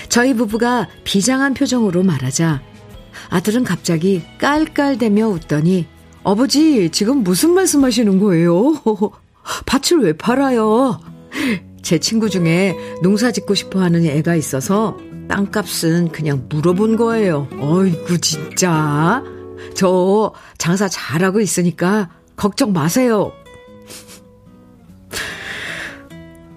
저희 0.07 0.33
부부가 0.33 0.87
비장한 1.03 1.53
표정으로 1.53 2.03
말하자 2.03 2.61
아들은 3.29 3.65
갑자기 3.65 4.23
깔깔대며 4.39 5.27
웃더니 5.27 5.85
아버지 6.23 6.89
지금 6.89 7.21
무슨 7.21 7.49
말씀하시는 7.55 8.17
거예요? 8.17 8.81
밭을 9.67 9.99
왜 10.03 10.13
팔아요? 10.13 11.01
제 11.81 11.99
친구 11.99 12.29
중에 12.29 12.77
농사 13.03 13.31
짓고 13.31 13.55
싶어 13.55 13.81
하는 13.81 14.05
애가 14.05 14.35
있어서 14.35 14.97
땅값은 15.29 16.11
그냥 16.11 16.47
물어본 16.49 16.97
거예요. 16.97 17.47
어이구 17.59 18.19
진짜. 18.19 19.23
저 19.75 20.33
장사 20.57 20.89
잘하고 20.89 21.39
있으니까 21.39 22.09
걱정 22.35 22.73
마세요. 22.73 23.31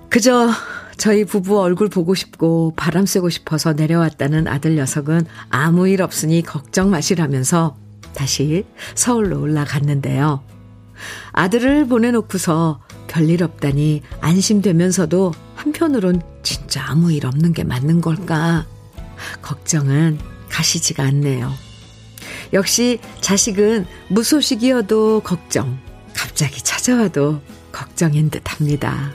그저 0.08 0.50
저희 0.96 1.24
부부 1.24 1.60
얼굴 1.60 1.88
보고 1.88 2.14
싶고 2.14 2.74
바람 2.76 3.06
쐬고 3.06 3.28
싶어서 3.28 3.72
내려왔다는 3.72 4.48
아들 4.48 4.76
녀석은 4.76 5.26
아무 5.50 5.88
일 5.88 6.02
없으니 6.02 6.42
걱정 6.42 6.90
마시라면서 6.90 7.76
다시 8.14 8.64
서울로 8.94 9.40
올라갔는데요. 9.40 10.42
아들을 11.32 11.88
보내놓고서 11.88 12.80
별일 13.08 13.42
없다니 13.42 14.02
안심되면서도 14.20 15.32
한편으론 15.62 16.20
진짜 16.42 16.84
아무 16.88 17.12
일 17.12 17.24
없는 17.24 17.52
게 17.52 17.62
맞는 17.62 18.00
걸까? 18.00 18.66
걱정은 19.42 20.18
가시지가 20.48 21.04
않네요. 21.04 21.52
역시 22.52 22.98
자식은 23.20 23.86
무소식이어도 24.08 25.20
걱정, 25.20 25.78
갑자기 26.14 26.60
찾아와도 26.62 27.40
걱정인 27.70 28.28
듯 28.28 28.42
합니다. 28.44 29.12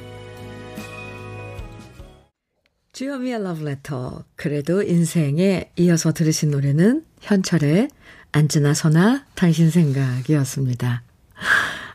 주여미의 2.94 3.44
러브레터. 3.44 4.24
그래도 4.36 4.82
인생에 4.82 5.70
이어서 5.76 6.14
들으신 6.14 6.52
노래는 6.52 7.04
현철의 7.20 7.90
안지나 8.32 8.74
서나 8.74 9.26
당신 9.36 9.70
생각이었습니다. 9.70 11.04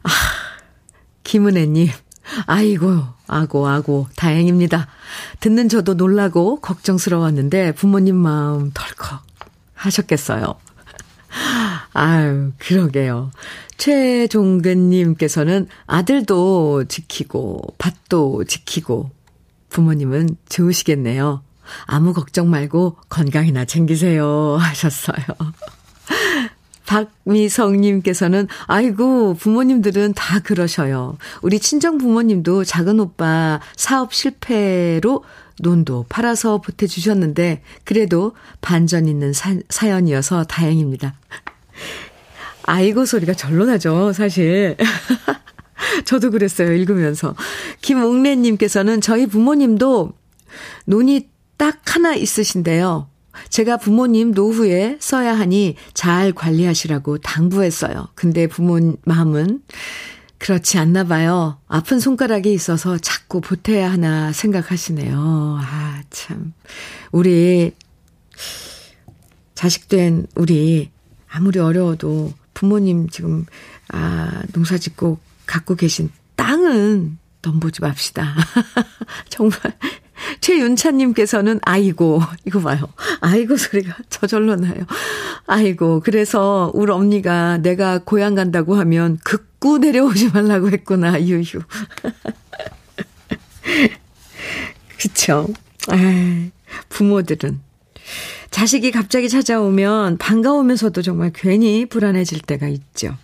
아, 0.02 0.10
김은혜님. 1.24 1.88
아이고, 2.46 3.02
아고, 3.26 3.68
아고, 3.68 4.06
다행입니다. 4.16 4.88
듣는 5.40 5.68
저도 5.68 5.94
놀라고 5.94 6.60
걱정스러웠는데 6.60 7.72
부모님 7.72 8.16
마음 8.16 8.70
덜컥 8.72 9.22
하셨겠어요. 9.74 10.54
아유, 11.92 12.52
그러게요. 12.58 13.30
최종근님께서는 13.76 15.68
아들도 15.86 16.84
지키고, 16.84 17.74
밭도 17.78 18.44
지키고, 18.44 19.10
부모님은 19.70 20.36
좋으시겠네요. 20.48 21.42
아무 21.86 22.12
걱정 22.12 22.50
말고 22.50 22.98
건강이나 23.08 23.64
챙기세요. 23.64 24.56
하셨어요. 24.60 25.24
박미성님께서는, 26.92 28.48
아이고, 28.66 29.34
부모님들은 29.34 30.12
다 30.14 30.40
그러셔요. 30.40 31.16
우리 31.40 31.58
친정 31.58 31.96
부모님도 31.96 32.64
작은 32.64 33.00
오빠 33.00 33.60
사업 33.76 34.12
실패로 34.12 35.24
논도 35.60 36.04
팔아서 36.08 36.60
보태주셨는데, 36.60 37.62
그래도 37.84 38.34
반전 38.60 39.06
있는 39.06 39.32
사, 39.32 39.54
사연이어서 39.68 40.44
다행입니다. 40.44 41.14
아이고 42.64 43.06
소리가 43.06 43.34
절로 43.34 43.64
나죠, 43.64 44.12
사실. 44.12 44.76
저도 46.04 46.30
그랬어요, 46.30 46.72
읽으면서. 46.72 47.34
김옥래님께서는 47.80 49.00
저희 49.00 49.26
부모님도 49.26 50.12
논이 50.84 51.28
딱 51.56 51.80
하나 51.86 52.14
있으신데요. 52.14 53.11
제가 53.48 53.76
부모님 53.76 54.32
노후에 54.32 54.98
써야 55.00 55.38
하니 55.38 55.76
잘 55.94 56.32
관리하시라고 56.32 57.18
당부했어요. 57.18 58.08
근데 58.14 58.46
부모 58.46 58.96
마음은 59.04 59.62
그렇지 60.42 60.78
않나 60.78 61.04
봐요. 61.04 61.58
아픈 61.68 62.00
손가락이 62.00 62.52
있어서 62.52 62.98
자꾸 62.98 63.40
보태야 63.40 63.92
하나 63.92 64.32
생각하시네요. 64.32 65.16
아, 65.16 66.02
참. 66.10 66.52
우리, 67.12 67.72
자식된 69.54 70.26
우리, 70.34 70.90
아무리 71.28 71.60
어려워도 71.60 72.32
부모님 72.54 73.08
지금, 73.08 73.46
아, 73.88 74.42
농사 74.52 74.78
짓고 74.78 75.20
갖고 75.46 75.76
계신 75.76 76.10
땅은 76.34 77.18
넘보지 77.42 77.80
맙시다. 77.80 78.34
정말. 79.30 79.60
최윤찬님께서는, 80.40 81.60
아이고, 81.62 82.20
이거 82.44 82.60
봐요. 82.60 82.88
아이고 83.20 83.56
소리가 83.56 83.96
저절로 84.10 84.56
나요. 84.56 84.84
아이고, 85.46 86.00
그래서 86.00 86.70
우리 86.74 86.92
언니가 86.92 87.58
내가 87.58 87.98
고향 87.98 88.34
간다고 88.34 88.74
하면 88.76 89.18
극구 89.24 89.78
내려오지 89.78 90.30
말라고 90.30 90.70
했구나, 90.70 91.20
유유. 91.20 91.44
그쵸. 94.98 95.48
아, 95.88 95.96
부모들은. 96.88 97.60
자식이 98.50 98.90
갑자기 98.90 99.28
찾아오면 99.28 100.18
반가우면서도 100.18 101.02
정말 101.02 101.32
괜히 101.34 101.86
불안해질 101.86 102.42
때가 102.42 102.68
있죠. 102.68 103.16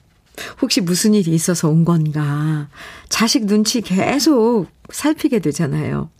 혹시 0.62 0.80
무슨 0.80 1.14
일이 1.14 1.32
있어서 1.32 1.68
온 1.68 1.84
건가. 1.84 2.68
자식 3.08 3.46
눈치 3.46 3.80
계속 3.80 4.66
살피게 4.90 5.40
되잖아요. 5.40 6.10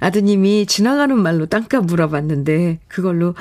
아드님이 0.00 0.66
지나가는 0.66 1.16
말로 1.16 1.46
땅값 1.46 1.86
물어봤는데 1.86 2.80
그걸로 2.88 3.34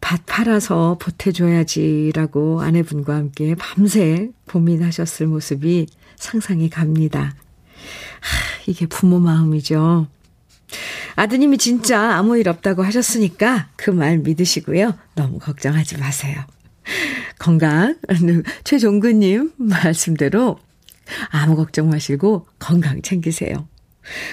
밭 0.00 0.24
팔아서 0.26 0.96
보태줘야지라고 1.00 2.62
아내분과 2.62 3.14
함께 3.14 3.54
밤새 3.54 4.30
고민하셨을 4.48 5.26
모습이 5.26 5.86
상상이 6.16 6.70
갑니다. 6.70 7.34
하, 8.20 8.62
이게 8.66 8.86
부모 8.86 9.18
마음이죠. 9.18 10.06
아드님이 11.16 11.58
진짜 11.58 12.14
아무 12.14 12.38
일 12.38 12.48
없다고 12.48 12.82
하셨으니까 12.82 13.68
그 13.76 13.90
말 13.90 14.18
믿으시고요. 14.18 14.94
너무 15.14 15.38
걱정하지 15.38 15.98
마세요. 15.98 16.40
건강, 17.38 17.96
최종근님 18.64 19.52
말씀대로 19.56 20.58
아무 21.30 21.56
걱정 21.56 21.90
마시고 21.90 22.46
건강 22.58 23.02
챙기세요. 23.02 23.66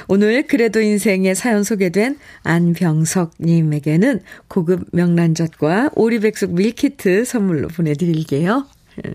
오늘 0.08 0.48
그래도 0.48 0.80
인생의 0.82 1.36
사연 1.36 1.64
소개된 1.64 2.18
안병석님에게는 2.44 4.22
고급 4.48 4.86
명란젓과 4.94 5.92
오리백숙 5.96 6.54
밀키트 6.54 7.26
선물로 7.26 7.68
보내드릴게요. 7.70 8.66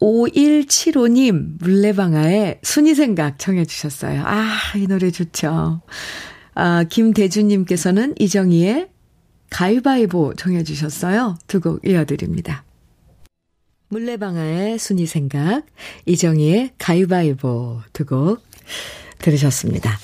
5175님, 0.00 1.58
물레방아의 1.60 2.60
순이생각 2.62 3.38
청해주셨어요. 3.38 4.22
아, 4.26 4.52
이 4.76 4.86
노래 4.86 5.10
좋죠. 5.10 5.80
아, 6.54 6.84
김대준님께서는 6.84 8.14
이정희의 8.18 8.88
가위바위보 9.50 10.34
청해주셨어요. 10.34 11.38
두 11.46 11.60
곡 11.60 11.86
이어드립니다. 11.86 12.64
물레방아의 13.88 14.78
순이 14.78 15.06
생각, 15.06 15.64
이정희의 16.06 16.70
가위바위보 16.78 17.80
두 17.92 18.04
곡 18.04 18.42
들으셨습니다. 19.18 19.98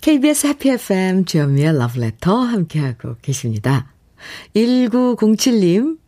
KBS 0.00 0.46
해피 0.46 0.70
FM 0.70 1.24
주현미의 1.24 1.76
러브레터 1.78 2.36
함께하고 2.40 3.16
계십니다. 3.20 3.92
1907님, 4.54 5.98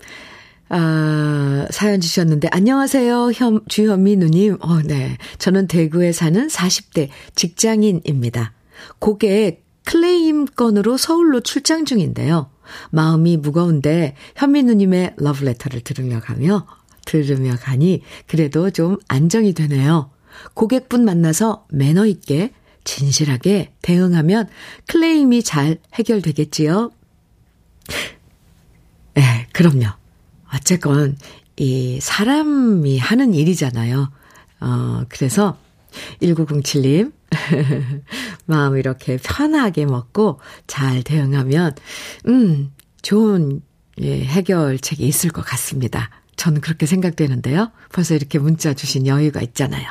아, 0.69 1.67
사연 1.71 2.01
주셨는데, 2.01 2.49
안녕하세요, 2.51 3.33
현, 3.35 3.61
주현미 3.69 4.17
누님. 4.17 4.59
어, 4.61 4.81
네. 4.83 5.19
저는 5.39 5.67
대구에 5.67 6.13
사는 6.13 6.47
40대 6.47 7.09
직장인입니다. 7.35 8.53
고객 8.99 9.65
클레임 9.85 10.47
건으로 10.47 10.97
서울로 10.97 11.41
출장 11.41 11.85
중인데요. 11.85 12.51
마음이 12.91 13.37
무거운데 13.37 14.15
현미 14.37 14.63
누님의 14.63 15.15
러브레터를 15.19 15.83
들으며 15.83 16.21
가며 16.21 16.67
들으며 17.05 17.57
가니 17.57 18.03
그래도 18.27 18.71
좀 18.71 18.99
안정이 19.09 19.53
되네요. 19.53 20.11
고객분 20.55 21.05
만나서 21.05 21.67
매너 21.71 22.07
있게 22.07 22.53
진실하게 22.85 23.73
대응하면 23.83 24.49
클레임이 24.87 25.43
잘 25.43 25.79
해결되겠지요? 25.95 26.91
네, 29.15 29.47
그럼요. 29.53 29.87
어쨌건, 30.55 31.17
이 31.57 31.99
사람이 32.01 32.99
하는 32.99 33.35
일이잖아요. 33.35 34.11
어, 34.61 35.03
그래서 35.09 35.57
1907님, 36.21 37.13
마음 38.47 38.77
이렇게 38.77 39.17
편하게 39.17 39.87
먹고 39.87 40.41
잘 40.67 41.03
대응하면, 41.03 41.75
음, 42.27 42.73
좋은 43.03 43.63
예, 44.01 44.25
해결책이 44.25 45.07
있을 45.07 45.31
것 45.31 45.43
같습니다. 45.43 46.11
저는 46.37 46.61
그렇게 46.61 46.87
생각되는데요. 46.87 47.71
벌써 47.93 48.15
이렇게 48.15 48.39
문자 48.39 48.75
주신 48.75 49.07
여유가 49.07 49.41
있잖아요. 49.41 49.87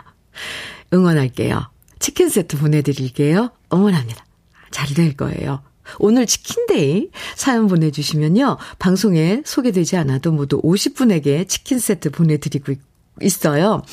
응원할게요. 0.93 1.69
치킨 1.99 2.29
세트 2.29 2.57
보내드릴게요. 2.57 3.51
응원합니다. 3.73 4.25
잘 4.71 4.93
될 4.95 5.15
거예요. 5.15 5.61
오늘 5.99 6.25
치킨데이 6.25 7.09
사연 7.35 7.67
보내주시면요. 7.67 8.57
방송에 8.79 9.41
소개되지 9.45 9.97
않아도 9.97 10.31
모두 10.31 10.61
50분에게 10.61 11.47
치킨 11.47 11.79
세트 11.79 12.09
보내드리고 12.11 12.73
있어요. 13.21 13.83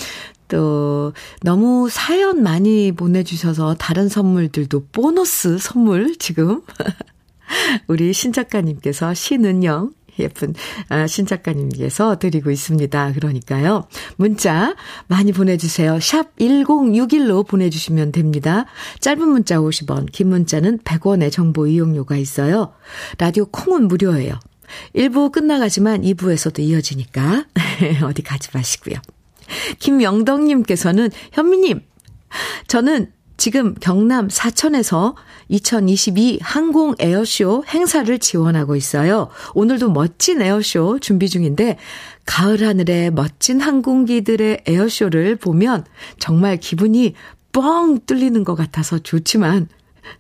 또, 0.49 1.13
너무 1.43 1.89
사연 1.91 2.43
많이 2.43 2.93
보내주셔서 2.93 3.75
다른 3.75 4.09
선물들도 4.09 4.87
보너스 4.91 5.59
선물 5.59 6.17
지금 6.19 6.63
우리 7.87 8.13
신 8.13 8.33
작가님께서 8.33 9.15
신은영 9.15 9.93
예쁜 10.21 10.55
아, 10.89 11.07
신 11.07 11.27
작가님께서 11.27 12.19
드리고 12.19 12.51
있습니다. 12.51 13.13
그러니까요. 13.13 13.87
문자 14.17 14.75
많이 15.07 15.33
보내주세요. 15.33 15.99
샵 16.01 16.37
1061로 16.37 17.47
보내주시면 17.47 18.13
됩니다. 18.13 18.67
짧은 19.01 19.27
문자 19.27 19.59
50원, 19.59 20.11
긴 20.13 20.29
문자는 20.29 20.79
100원의 20.79 21.33
정보 21.33 21.67
이용료가 21.67 22.17
있어요. 22.17 22.73
라디오 23.19 23.47
콩은 23.47 23.89
무료예요. 23.89 24.39
1부 24.95 25.33
끝나가지만 25.33 26.03
2부에서도 26.03 26.61
이어지니까 26.61 27.47
어디 28.05 28.23
가지 28.23 28.49
마시고요. 28.53 28.97
김영덕님께서는 29.79 31.11
현미님, 31.33 31.81
저는 32.69 33.13
지금 33.41 33.75
경남 33.81 34.29
사천에서 34.29 35.15
2022 35.49 36.41
항공 36.43 36.95
에어쇼 36.99 37.65
행사를 37.69 38.19
지원하고 38.19 38.77
있어요. 38.77 39.31
오늘도 39.55 39.93
멋진 39.93 40.43
에어쇼 40.43 40.99
준비 40.99 41.31
중인데 41.31 41.79
가을 42.27 42.63
하늘에 42.63 43.09
멋진 43.09 43.59
항공기들의 43.63 44.65
에어쇼를 44.67 45.37
보면 45.37 45.87
정말 46.19 46.59
기분이 46.59 47.15
뻥 47.51 48.01
뚫리는 48.05 48.45
것 48.45 48.57
같아서 48.57 48.99
좋지만 48.99 49.69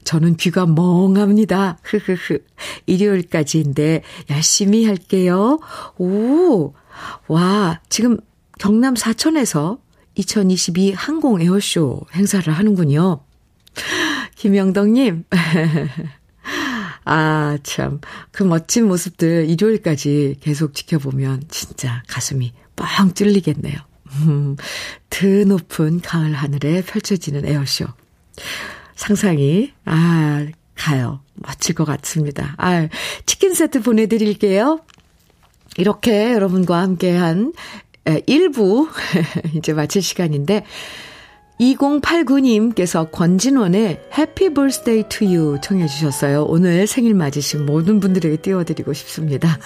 저는 0.04 0.36
귀가 0.36 0.64
멍합니다. 0.64 1.76
흐흐흐. 1.82 2.38
일요일까지인데 2.86 4.02
열심히 4.30 4.86
할게요. 4.86 5.60
오, 5.98 6.72
와, 7.28 7.80
지금 7.90 8.16
경남 8.58 8.96
사천에서 8.96 9.76
2022 10.20 10.92
항공 10.92 11.40
에어쇼 11.40 12.02
행사를 12.14 12.52
하는군요. 12.52 13.20
김영덕님. 14.36 15.24
아, 17.04 17.58
참. 17.62 18.00
그 18.30 18.42
멋진 18.42 18.86
모습들 18.86 19.48
일요일까지 19.48 20.36
계속 20.40 20.74
지켜보면 20.74 21.44
진짜 21.48 22.02
가슴이 22.06 22.52
뻥 22.76 23.12
뚫리겠네요. 23.14 23.76
음, 24.22 24.56
드높은 25.08 26.00
가을 26.02 26.34
하늘에 26.34 26.82
펼쳐지는 26.82 27.46
에어쇼. 27.46 27.86
상상이, 28.96 29.72
아, 29.86 30.46
가요. 30.74 31.20
멋질 31.34 31.74
것 31.74 31.84
같습니다. 31.84 32.54
아, 32.58 32.88
치킨 33.24 33.54
세트 33.54 33.82
보내드릴게요. 33.82 34.80
이렇게 35.76 36.32
여러분과 36.34 36.78
함께한 36.80 37.52
1부 38.04 38.88
이제 39.56 39.72
마칠 39.72 40.02
시간인데 40.02 40.64
2089님께서 41.60 43.10
권진원의 43.12 44.00
Happy 44.16 44.54
Birthday 44.54 45.04
to 45.10 45.26
You 45.26 45.58
청해 45.62 45.86
주셨어요. 45.88 46.44
오늘 46.44 46.86
생일 46.86 47.14
맞으신 47.14 47.66
모든 47.66 48.00
분들에게 48.00 48.38
띄워드리고 48.38 48.94
싶습니다. 48.94 49.58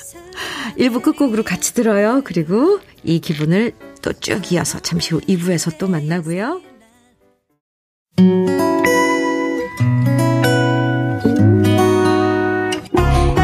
1부 0.77 1.03
끝곡으로 1.03 1.45
같이 1.45 1.73
들어요. 1.75 2.23
그리고 2.25 2.81
이 3.05 3.21
기분을 3.21 3.73
또 4.03 4.13
쭉 4.13 4.51
이어서 4.53 4.81
잠시 4.81 5.15
후 5.15 5.21
2부에서 5.21 5.79
또 5.79 5.87
만나고요. 5.89 6.61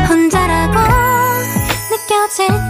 혼자라고 0.09 0.79
느껴질 1.91 2.70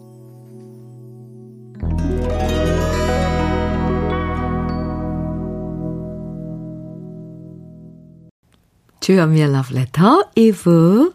주현미의 9.11 9.51
러브레터 9.51 10.29
2부 10.37 11.13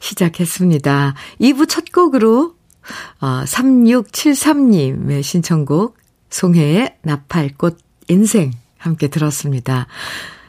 시작했습니다. 0.00 1.14
2부 1.42 1.68
첫 1.68 1.84
곡으로 1.92 2.54
어, 3.20 3.42
3673님의 3.44 5.22
신청곡 5.22 5.98
송혜의 6.30 6.96
나팔꽃 7.02 7.76
인생 8.08 8.50
함께 8.78 9.08
들었습니다. 9.08 9.88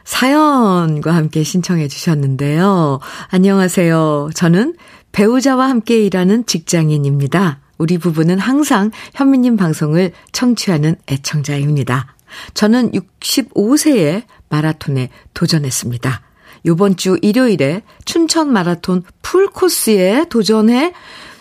사연과 0.04 1.14
함께 1.14 1.42
신청해 1.42 1.88
주셨는데요. 1.88 3.00
안녕하세요. 3.28 4.30
저는 4.34 4.76
배우자와 5.12 5.68
함께 5.68 6.02
일하는 6.02 6.46
직장인입니다. 6.46 7.60
우리 7.76 7.98
부부는 7.98 8.38
항상 8.38 8.90
현미님 9.14 9.58
방송을 9.58 10.12
청취하는 10.32 10.96
애청자입니다. 11.10 12.14
저는 12.54 12.92
65세에 12.92 14.22
마라톤에 14.48 15.10
도전했습니다. 15.34 16.22
요번 16.66 16.96
주 16.96 17.18
일요일에 17.22 17.82
춘천 18.04 18.52
마라톤 18.52 19.02
풀코스에 19.22 20.26
도전해 20.28 20.92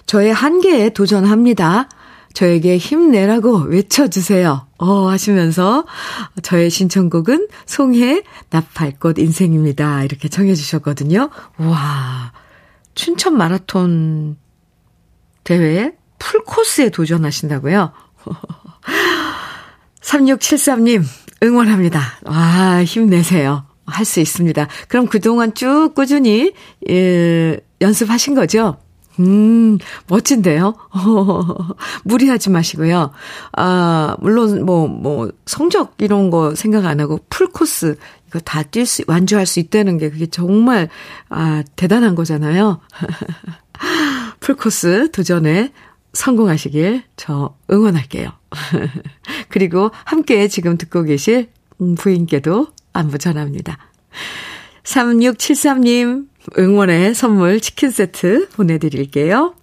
저의 0.05 0.31
한계에 0.31 0.89
도전합니다. 0.89 1.89
저에게 2.33 2.77
힘내라고 2.77 3.59
외쳐주세요. 3.59 4.67
어, 4.77 5.07
하시면서 5.07 5.85
저의 6.43 6.69
신청곡은 6.69 7.47
송해 7.65 8.23
나팔꽃 8.49 9.17
인생입니다. 9.19 10.03
이렇게 10.03 10.27
청해주셨거든요. 10.27 11.29
와, 11.57 12.33
춘천 12.93 13.37
마라톤 13.37 14.37
대회에 15.45 15.93
풀코스에 16.19 16.89
도전하신다고요? 16.89 17.93
3673님, 20.01 21.03
응원합니다. 21.41 22.01
와, 22.25 22.83
힘내세요. 22.83 23.65
할 23.85 24.05
수 24.05 24.19
있습니다. 24.19 24.67
그럼 24.87 25.07
그동안 25.07 25.53
쭉 25.53 25.91
꾸준히, 25.95 26.53
예, 26.89 27.59
연습하신 27.81 28.35
거죠? 28.35 28.77
음, 29.19 29.77
멋진데요? 30.07 30.73
무리하지 32.03 32.49
마시고요. 32.49 33.11
아, 33.53 34.17
물론, 34.19 34.65
뭐, 34.65 34.87
뭐, 34.87 35.31
성적 35.45 35.93
이런 35.99 36.29
거 36.31 36.53
생각 36.55 36.85
안 36.85 36.99
하고 36.99 37.19
풀코스, 37.29 37.97
이거 38.27 38.39
다 38.39 38.63
뛸 38.63 38.85
수, 38.85 39.03
완주할 39.07 39.45
수 39.45 39.59
있다는 39.59 39.97
게 39.97 40.09
그게 40.09 40.25
정말, 40.25 40.89
아, 41.29 41.63
대단한 41.75 42.15
거잖아요. 42.15 42.81
풀코스 44.39 45.11
도전에 45.11 45.71
성공하시길 46.13 47.03
저 47.17 47.55
응원할게요. 47.71 48.31
그리고 49.49 49.91
함께 50.05 50.47
지금 50.47 50.77
듣고 50.77 51.03
계실 51.03 51.49
부인께도 51.97 52.67
안부 52.95 53.17
전합니다. 53.17 53.77
3673님 54.83 56.27
응원의 56.57 57.13
선물 57.15 57.59
치킨 57.59 57.91
세트 57.91 58.49
보내드릴게요. 58.49 59.55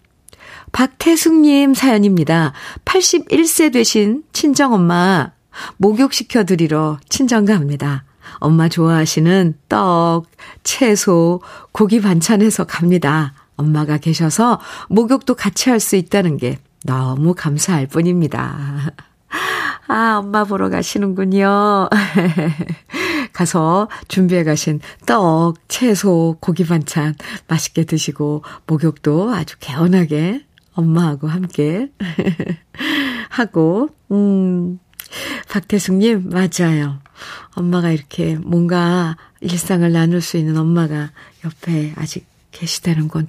박태숙님 0.73 1.75
사연입니다. 1.75 2.53
81세 2.85 3.73
되신 3.73 4.25
친정엄마 4.33 5.33
목욕시켜 5.77 6.45
드리러 6.45 6.99
친정 7.09 7.45
갑니다. 7.45 8.05
엄마 8.39 8.69
좋아하시는 8.69 9.55
떡, 9.69 10.25
채소, 10.63 11.43
고기 11.73 12.01
반찬해서 12.01 12.65
갑니다. 12.65 13.35
엄마가 13.57 13.99
계셔서 13.99 14.61
목욕도 14.89 15.35
같이 15.35 15.71
할 15.71 15.79
수 15.79 15.97
있다는 15.97 16.37
게 16.37 16.59
너무 16.85 17.35
감사할 17.35 17.87
뿐입니다. 17.87 18.93
아, 19.89 20.19
엄마 20.19 20.45
보러 20.45 20.71
가시는군요. 20.71 21.89
가서 23.33 23.89
준비해 24.09 24.45
가신 24.45 24.81
떡, 25.07 25.55
채소, 25.69 26.37
고기 26.41 26.65
반찬 26.65 27.15
맛있게 27.49 27.85
드시고, 27.85 28.43
목욕도 28.67 29.33
아주 29.33 29.57
개운하게 29.61 30.45
엄마하고 30.75 31.29
함께 31.29 31.91
하고, 33.31 33.89
음, 34.11 34.79
박태숙 35.51 35.97
님, 35.97 36.31
맞아요. 36.31 37.01
엄마가 37.55 37.91
이렇게 37.91 38.37
뭔가 38.37 39.17
일상을 39.41 39.91
나눌 39.93 40.21
수 40.21 40.37
있는 40.37 40.57
엄마가 40.57 41.11
옆에 41.45 41.93
아직 41.97 42.27
계시다는 42.53 43.09
건 43.09 43.29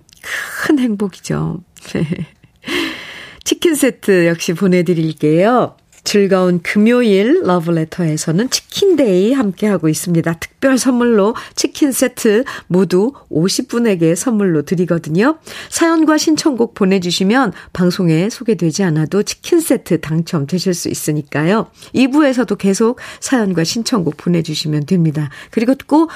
큰 0.63 0.80
행복이죠. 0.80 1.63
치킨 3.44 3.76
세트 3.76 4.28
역시 4.28 4.54
보내드릴게요. 4.54 5.76
즐거운 6.04 6.62
금요일 6.62 7.42
러브레터에서는 7.44 8.50
치킨데이 8.50 9.34
함께하고 9.34 9.89
있습니다. 9.89 10.34
특별 10.34 10.78
선물로 10.78 11.36
치킨 11.56 11.92
세트 11.92 12.44
모두 12.68 13.13
50분에게 13.32 14.16
선물로 14.16 14.63
드리거든요. 14.63 15.38
사연과 15.70 16.18
신청곡 16.18 16.74
보내주시면 16.74 17.54
방송에 17.72 18.30
소개되지 18.30 18.84
않아도 18.84 19.24
치킨 19.24 19.60
세트 19.60 20.02
당첨되실 20.02 20.74
수 20.74 20.89
있으니까요. 20.89 21.68
2부에서도 21.96 22.58
계속 22.58 23.00
사연과 23.20 23.63
신청곡 23.63 24.18
보내주시면 24.18 24.86
됩니다. 24.86 25.30
그리고 25.52 25.74
꼭, 25.88 26.10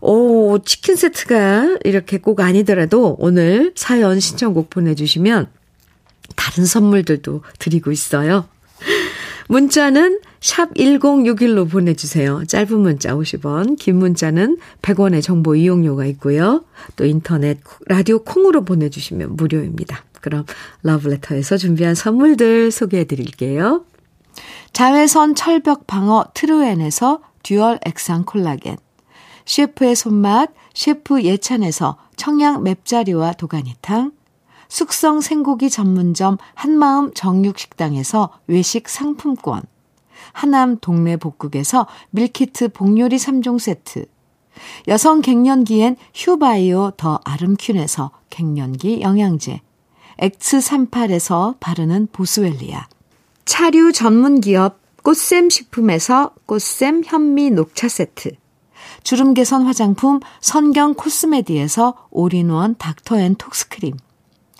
오, 0.00 0.58
치킨 0.64 0.96
세트가 0.96 1.78
이렇게 1.84 2.18
꼭 2.18 2.40
아니더라도 2.40 3.16
오늘 3.18 3.72
사연 3.76 4.20
신청곡 4.20 4.70
보내주시면 4.70 5.48
다른 6.36 6.64
선물들도 6.64 7.42
드리고 7.58 7.92
있어요. 7.92 8.48
문자는 9.48 10.20
샵 10.40 10.74
1061로 10.74 11.70
보내주세요. 11.70 12.44
짧은 12.46 12.78
문자 12.80 13.14
50원, 13.14 13.78
긴 13.78 13.96
문자는 13.96 14.58
100원의 14.82 15.22
정보 15.22 15.54
이용료가 15.54 16.06
있고요. 16.06 16.64
또 16.96 17.04
인터넷, 17.04 17.60
라디오 17.86 18.20
콩으로 18.20 18.64
보내주시면 18.64 19.36
무료입니다. 19.36 20.04
그럼 20.20 20.44
러브레터에서 20.82 21.56
준비한 21.56 21.94
선물들 21.94 22.70
소개해 22.70 23.04
드릴게요. 23.04 23.84
자외선 24.72 25.34
철벽 25.34 25.86
방어 25.86 26.24
트루엔에서 26.34 27.20
dual 27.42 27.78
액상 27.84 28.24
콜라겐, 28.24 28.76
셰프의 29.44 29.94
손맛 29.94 30.50
셰프 30.74 31.22
예찬에서 31.22 31.98
청양 32.16 32.62
맵자리와 32.64 33.34
도가니탕, 33.34 34.12
숙성 34.68 35.20
생고기 35.20 35.70
전문점 35.70 36.38
한마음 36.54 37.12
정육식당에서 37.14 38.30
외식 38.46 38.88
상품권, 38.88 39.62
하남 40.32 40.78
동네 40.80 41.16
복국에서 41.16 41.86
밀키트 42.10 42.70
복요리 42.70 43.16
3종 43.16 43.58
세트, 43.58 44.06
여성 44.88 45.20
갱년기엔 45.20 45.96
휴바이오 46.14 46.92
더 46.96 47.20
아름퀸에서 47.24 48.10
갱년기 48.30 49.00
영양제, 49.00 49.60
X38에서 50.18 51.56
바르는 51.60 52.08
보스웰리아, 52.12 52.86
차류 53.44 53.92
전문 53.92 54.40
기업 54.40 54.78
꽃샘 55.02 55.50
식품에서 55.50 56.32
꽃샘 56.46 57.02
현미 57.04 57.50
녹차 57.50 57.88
세트, 57.88 58.30
주름 59.02 59.34
개선 59.34 59.66
화장품 59.66 60.20
선경 60.40 60.94
코스메디에서 60.94 62.08
올인원 62.10 62.76
닥터앤톡스크림, 62.78 63.96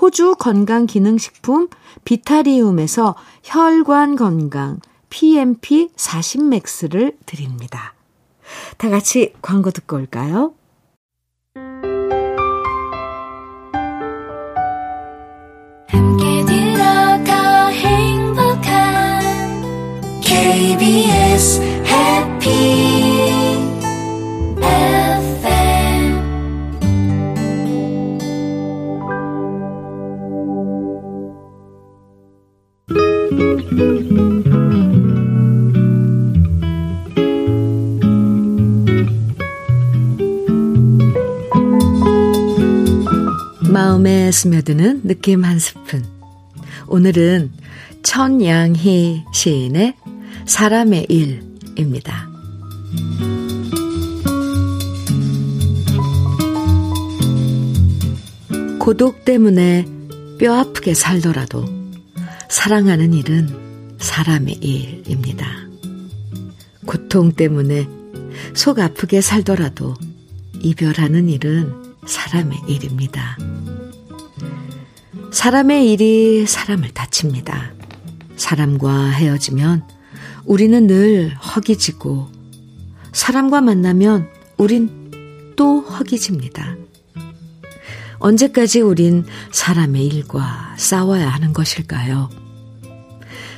호주 0.00 0.36
건강기능식품 0.38 1.68
비타리움에서 2.04 3.14
혈관 3.42 4.16
건강 4.16 4.80
PMP 5.10 5.88
40맥스를 5.96 7.16
드립니다. 7.26 7.94
다 8.76 8.88
같이 8.88 9.34
광고 9.42 9.70
듣고 9.70 9.96
올까요? 9.96 10.52
KBS 20.20 21.60
해피 21.60 22.87
마음에 43.68 44.30
스며드는 44.32 45.02
느낌 45.06 45.44
한 45.44 45.58
스푼. 45.58 46.02
오늘은 46.86 47.52
천양희 48.02 49.24
시인의 49.32 49.94
사람의 50.46 51.06
일입니다. 51.10 52.28
고독 58.78 59.26
때문에 59.26 59.86
뼈 60.38 60.54
아프게 60.54 60.94
살더라도 60.94 61.66
사랑하는 62.48 63.12
일은 63.12 63.96
사람의 63.98 64.54
일입니다. 64.62 65.46
고통 66.86 67.32
때문에 67.32 67.86
속 68.54 68.78
아프게 68.78 69.20
살더라도 69.20 69.94
이별하는 70.62 71.28
일은 71.28 71.87
사람의 72.08 72.58
일입니다. 72.66 73.36
사람의 75.30 75.92
일이 75.92 76.46
사람을 76.46 76.90
다칩니다. 76.90 77.72
사람과 78.36 79.10
헤어지면 79.10 79.86
우리는 80.46 80.86
늘 80.86 81.34
허기지고 81.36 82.28
사람과 83.12 83.60
만나면 83.60 84.28
우린 84.56 85.52
또 85.54 85.80
허기집니다. 85.80 86.76
언제까지 88.20 88.80
우린 88.80 89.24
사람의 89.52 90.06
일과 90.06 90.74
싸워야 90.78 91.28
하는 91.28 91.52
것일까요? 91.52 92.30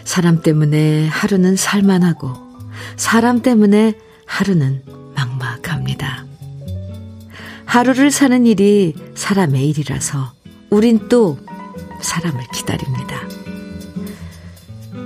사람 0.05 0.43
때문에 0.43 1.07
하루는 1.07 1.55
살만하고 1.55 2.33
사람 2.97 3.43
때문에 3.43 3.97
하루는 4.27 4.83
막막합니다. 5.15 6.30
하루를 7.71 8.11
사는 8.11 8.47
일이 8.47 8.95
사람의 9.15 9.69
일이라서 9.69 10.33
우린 10.71 11.09
또 11.09 11.39
사람을 12.03 12.43
기다립니다. 12.53 13.21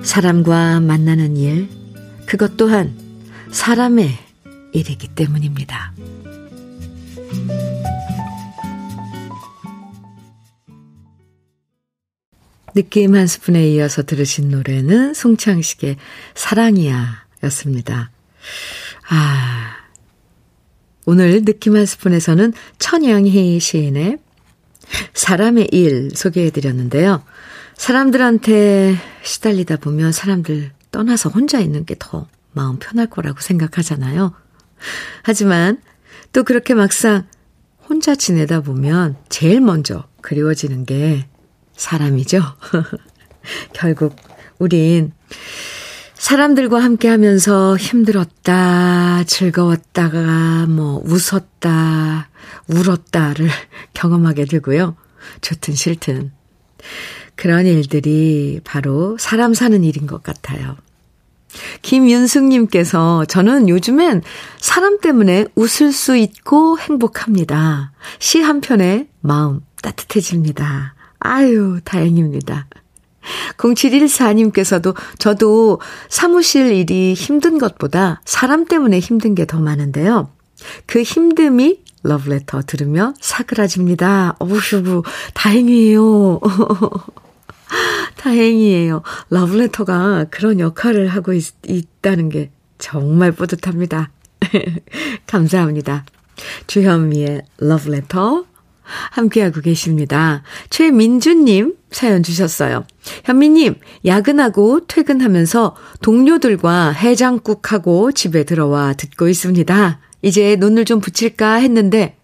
사람과 0.02 0.80
만나는 0.80 1.36
일, 1.36 1.68
그것 2.24 2.56
또한 2.56 2.96
사람의 3.50 4.16
일이기 4.72 5.08
때문입니다. 5.08 5.92
느낌 12.74 13.14
한 13.14 13.26
스푼에 13.26 13.68
이어서 13.72 14.04
들으신 14.04 14.48
노래는 14.48 15.12
송창식의 15.12 15.96
사랑이야 16.34 17.26
였습니다. 17.42 18.10
아, 19.10 19.53
오늘 21.06 21.44
느낌 21.44 21.76
한 21.76 21.86
스푼에서는 21.86 22.52
천양희 22.78 23.60
시인의 23.60 24.18
사람의 25.14 25.68
일 25.72 26.10
소개해 26.14 26.50
드렸는데요. 26.50 27.22
사람들한테 27.76 28.96
시달리다 29.22 29.76
보면 29.78 30.12
사람들 30.12 30.72
떠나서 30.90 31.28
혼자 31.30 31.58
있는 31.58 31.84
게 31.84 31.96
더 31.98 32.28
마음 32.54 32.78
편할 32.78 33.06
거라고 33.08 33.40
생각하잖아요. 33.40 34.32
하지만 35.22 35.80
또 36.32 36.42
그렇게 36.44 36.74
막상 36.74 37.26
혼자 37.88 38.14
지내다 38.14 38.62
보면 38.62 39.16
제일 39.28 39.60
먼저 39.60 40.04
그리워지는 40.22 40.84
게 40.86 41.26
사람이죠. 41.76 42.40
결국 43.74 44.16
우린 44.58 45.12
사람들과 46.24 46.82
함께 46.82 47.08
하면서 47.08 47.76
힘들었다, 47.76 49.24
즐거웠다가, 49.24 50.64
뭐, 50.70 51.02
웃었다, 51.04 52.30
울었다를 52.66 53.50
경험하게 53.92 54.46
되고요. 54.46 54.96
좋든 55.42 55.74
싫든. 55.74 56.32
그런 57.34 57.66
일들이 57.66 58.62
바로 58.64 59.18
사람 59.18 59.52
사는 59.52 59.84
일인 59.84 60.06
것 60.06 60.22
같아요. 60.22 60.78
김윤숙님께서 61.82 63.26
저는 63.26 63.68
요즘엔 63.68 64.22
사람 64.58 65.00
때문에 65.00 65.48
웃을 65.54 65.92
수 65.92 66.16
있고 66.16 66.78
행복합니다. 66.78 67.92
시 68.18 68.40
한 68.40 68.62
편에 68.62 69.08
마음 69.20 69.60
따뜻해집니다. 69.82 70.94
아유, 71.18 71.80
다행입니다. 71.84 72.66
0714님께서도 73.56 74.94
저도 75.18 75.80
사무실 76.08 76.72
일이 76.72 77.14
힘든 77.14 77.58
것보다 77.58 78.20
사람 78.24 78.66
때문에 78.66 78.98
힘든 78.98 79.34
게 79.34 79.44
더 79.46 79.58
많은데요. 79.58 80.30
그 80.86 81.02
힘듦이 81.02 81.80
러브레터 82.02 82.62
들으며 82.62 83.14
사그라집니다. 83.20 84.36
어우슈, 84.38 85.02
다행이에요. 85.34 86.40
다행이에요. 88.16 89.02
러브레터가 89.30 90.26
그런 90.30 90.60
역할을 90.60 91.08
하고 91.08 91.32
있, 91.32 91.54
있다는 91.66 92.28
게 92.28 92.50
정말 92.78 93.32
뿌듯합니다. 93.32 94.10
감사합니다. 95.26 96.04
주현미의 96.66 97.42
러브레터 97.58 98.44
함께하고 99.12 99.60
계십니다. 99.60 100.42
최민주님 100.70 101.74
사연 101.94 102.22
주셨어요. 102.22 102.84
현미님, 103.24 103.76
야근하고 104.04 104.86
퇴근하면서 104.86 105.76
동료들과 106.02 106.90
해장국하고 106.90 108.12
집에 108.12 108.44
들어와 108.44 108.92
듣고 108.94 109.28
있습니다. 109.28 110.00
이제 110.22 110.56
눈을 110.56 110.84
좀 110.84 111.00
붙일까 111.00 111.54
했는데, 111.54 112.16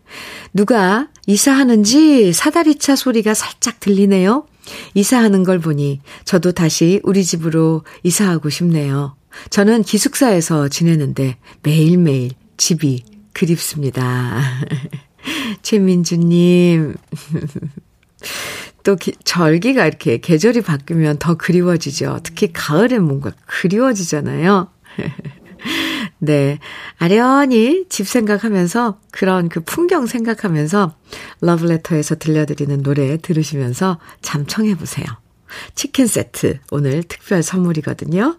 누가 0.53 1.09
이사하는지 1.27 2.33
사다리차 2.33 2.97
소리가 2.97 3.35
살짝 3.35 3.79
들리네요. 3.79 4.47
이사하는 4.95 5.45
걸 5.45 5.59
보니 5.59 6.01
저도 6.25 6.53
다시 6.53 7.01
우리 7.05 7.25
집으로 7.25 7.85
이사하고 8.03 8.51
싶네요. 8.51 9.17
저는 9.51 9.85
기숙사에서 9.85 10.69
지내는데 10.69 11.37
매일매일 11.63 12.33
집이 12.57 13.05
그립습니다. 13.33 14.43
최민주님. 15.63 16.97
또 18.83 18.97
기, 18.97 19.13
절기가 19.25 19.87
이렇게 19.87 20.19
계절이 20.19 20.63
바뀌면 20.63 21.19
더 21.19 21.35
그리워지죠. 21.35 22.21
특히 22.23 22.53
가을엔 22.53 23.03
뭔가 23.03 23.33
그리워지잖아요. 23.47 24.69
네. 26.19 26.59
아련히 26.99 27.87
집 27.89 28.07
생각하면서 28.07 28.99
그런 29.11 29.49
그 29.49 29.61
풍경 29.61 30.07
생각하면서 30.07 30.95
러브레터에서 31.41 32.17
들려드리는 32.17 32.83
노래 32.83 33.17
들으시면서 33.17 33.99
잠 34.21 34.47
청해 34.47 34.77
보세요. 34.77 35.07
치킨 35.75 36.07
세트 36.07 36.61
오늘 36.71 37.03
특별 37.03 37.43
선물이거든요. 37.43 38.39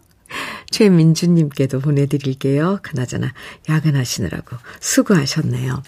최민주님께도 0.70 1.80
보내드릴게요. 1.80 2.80
그나저나 2.82 3.34
야근하시느라고 3.68 4.55
수고하셨네요. 4.80 5.84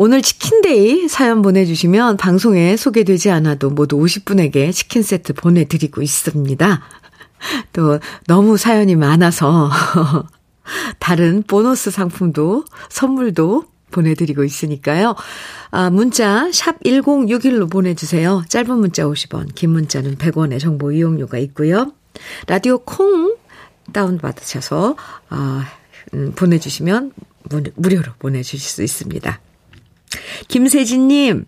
오늘 0.00 0.22
치킨데이 0.22 1.08
사연 1.08 1.42
보내주시면 1.42 2.18
방송에 2.18 2.76
소개되지 2.76 3.32
않아도 3.32 3.68
모두 3.68 3.96
50분에게 3.96 4.72
치킨 4.72 5.02
세트 5.02 5.32
보내드리고 5.32 6.02
있습니다. 6.02 6.82
또 7.72 7.98
너무 8.28 8.56
사연이 8.56 8.94
많아서 8.94 9.68
다른 11.00 11.42
보너스 11.42 11.90
상품도 11.90 12.64
선물도 12.90 13.64
보내드리고 13.90 14.44
있으니까요. 14.44 15.16
아, 15.72 15.90
문자 15.90 16.48
샵 16.52 16.80
1061로 16.84 17.68
보내주세요. 17.68 18.44
짧은 18.48 18.78
문자 18.78 19.02
50원, 19.02 19.52
긴 19.56 19.70
문자는 19.70 20.14
100원의 20.14 20.60
정보 20.60 20.92
이용료가 20.92 21.38
있고요. 21.38 21.90
라디오 22.46 22.78
콩 22.78 23.34
다운받으셔서 23.92 24.94
아, 25.30 25.66
음, 26.14 26.32
보내주시면 26.36 27.14
무료로 27.74 28.12
보내주실 28.20 28.60
수 28.60 28.84
있습니다. 28.84 29.40
김세진님, 30.48 31.44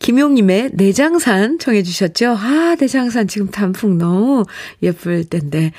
김용님의 0.00 0.70
내장산 0.74 1.58
청해주셨죠? 1.58 2.36
아, 2.38 2.76
내장산 2.78 3.26
지금 3.28 3.48
단풍 3.48 3.96
너무 3.98 4.44
예쁠 4.82 5.24
텐데. 5.24 5.72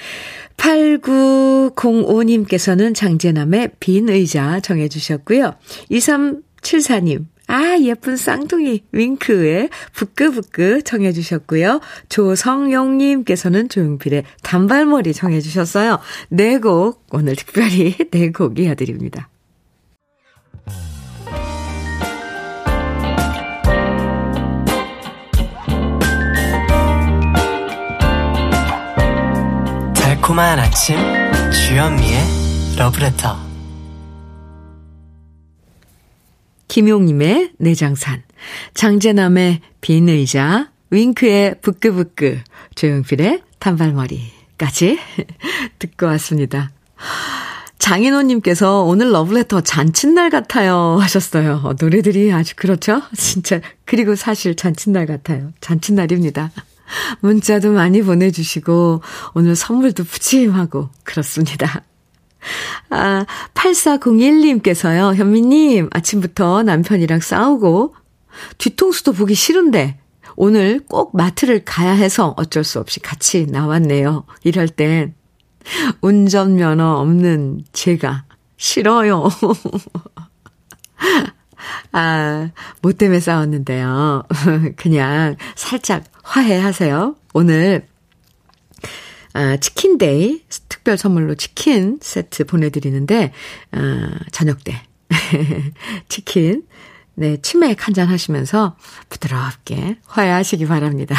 8905님께서는 0.58 2.94
장재남의 2.96 3.72
빈 3.80 4.10
의자 4.10 4.60
정해주셨고요. 4.60 5.54
2374님, 5.92 7.26
아, 7.48 7.78
예쁜 7.82 8.16
쌍둥이 8.18 8.84
윙크의 8.92 9.70
부끄부끄 9.94 10.82
청해 10.84 11.12
주셨고요. 11.12 11.80
조성용님께서는 12.10 13.70
조용필의 13.70 14.24
단발머리 14.42 15.14
청해 15.14 15.42
주셨어요. 15.42 16.00
네 16.30 16.58
곡, 16.60 17.06
오늘 17.12 17.36
특별히 17.36 17.96
네 18.12 18.32
곡 18.32 18.58
이어드립니다. 18.60 19.30
달콤한 30.24 30.58
아침 30.58 30.96
주현미의 31.52 32.18
러브레터 32.78 33.38
김용님의 36.70 37.52
내장산 37.58 38.24
장재남의 38.74 39.60
빈 39.82 40.08
의자 40.08 40.72
윙크의 40.92 41.60
부끄부끄 41.62 42.40
조용필의 42.76 43.42
단발머리까지 43.60 44.98
듣고 45.80 46.06
왔습니다. 46.06 46.72
장인호님께서 47.80 48.84
오늘 48.84 49.12
러브레터 49.12 49.60
잔칫날 49.60 50.30
같아요 50.30 51.00
하셨어요. 51.02 51.76
노래들이 51.82 52.32
아주 52.32 52.56
그렇죠? 52.56 53.02
진짜. 53.14 53.60
그리고 53.84 54.16
사실 54.16 54.56
잔칫날 54.56 55.06
같아요. 55.06 55.52
잔칫날입니다. 55.60 56.52
문자도 57.22 57.72
많이 57.72 58.02
보내주시고, 58.02 59.02
오늘 59.34 59.56
선물도 59.56 60.04
푸짐하고, 60.04 60.90
그렇습니다. 61.04 61.84
아, 62.90 63.26
8401님께서요, 63.54 65.16
현미님, 65.16 65.90
아침부터 65.92 66.64
남편이랑 66.64 67.20
싸우고, 67.20 67.96
뒤통수도 68.58 69.14
보기 69.14 69.36
싫은데, 69.36 70.00
오늘 70.36 70.80
꼭 70.88 71.16
마트를 71.16 71.64
가야 71.64 71.92
해서 71.92 72.34
어쩔 72.38 72.64
수 72.64 72.80
없이 72.80 73.00
같이 73.00 73.46
나왔네요. 73.46 74.26
이럴 74.44 74.68
땐, 74.68 75.14
운전면허 76.02 77.00
없는 77.00 77.66
제가 77.72 78.26
싫어요. 78.58 79.30
아, 81.92 82.50
뭐 82.82 82.92
때문에 82.92 83.20
싸웠는데요. 83.20 84.24
그냥 84.76 85.36
살짝 85.56 86.04
화해하세요. 86.24 87.16
오늘, 87.34 87.88
아, 89.34 89.58
치킨데이 89.58 90.44
특별 90.70 90.98
선물로 90.98 91.36
치킨 91.36 92.00
세트 92.02 92.46
보내드리는데, 92.46 93.32
아, 93.72 94.10
저녁 94.32 94.64
때. 94.64 94.82
치킨. 96.10 96.64
네, 97.16 97.38
치맥 97.38 97.86
한잔 97.86 98.08
하시면서 98.08 98.76
부드럽게 99.10 99.98
화해하시기 100.08 100.66
바랍니다. 100.66 101.16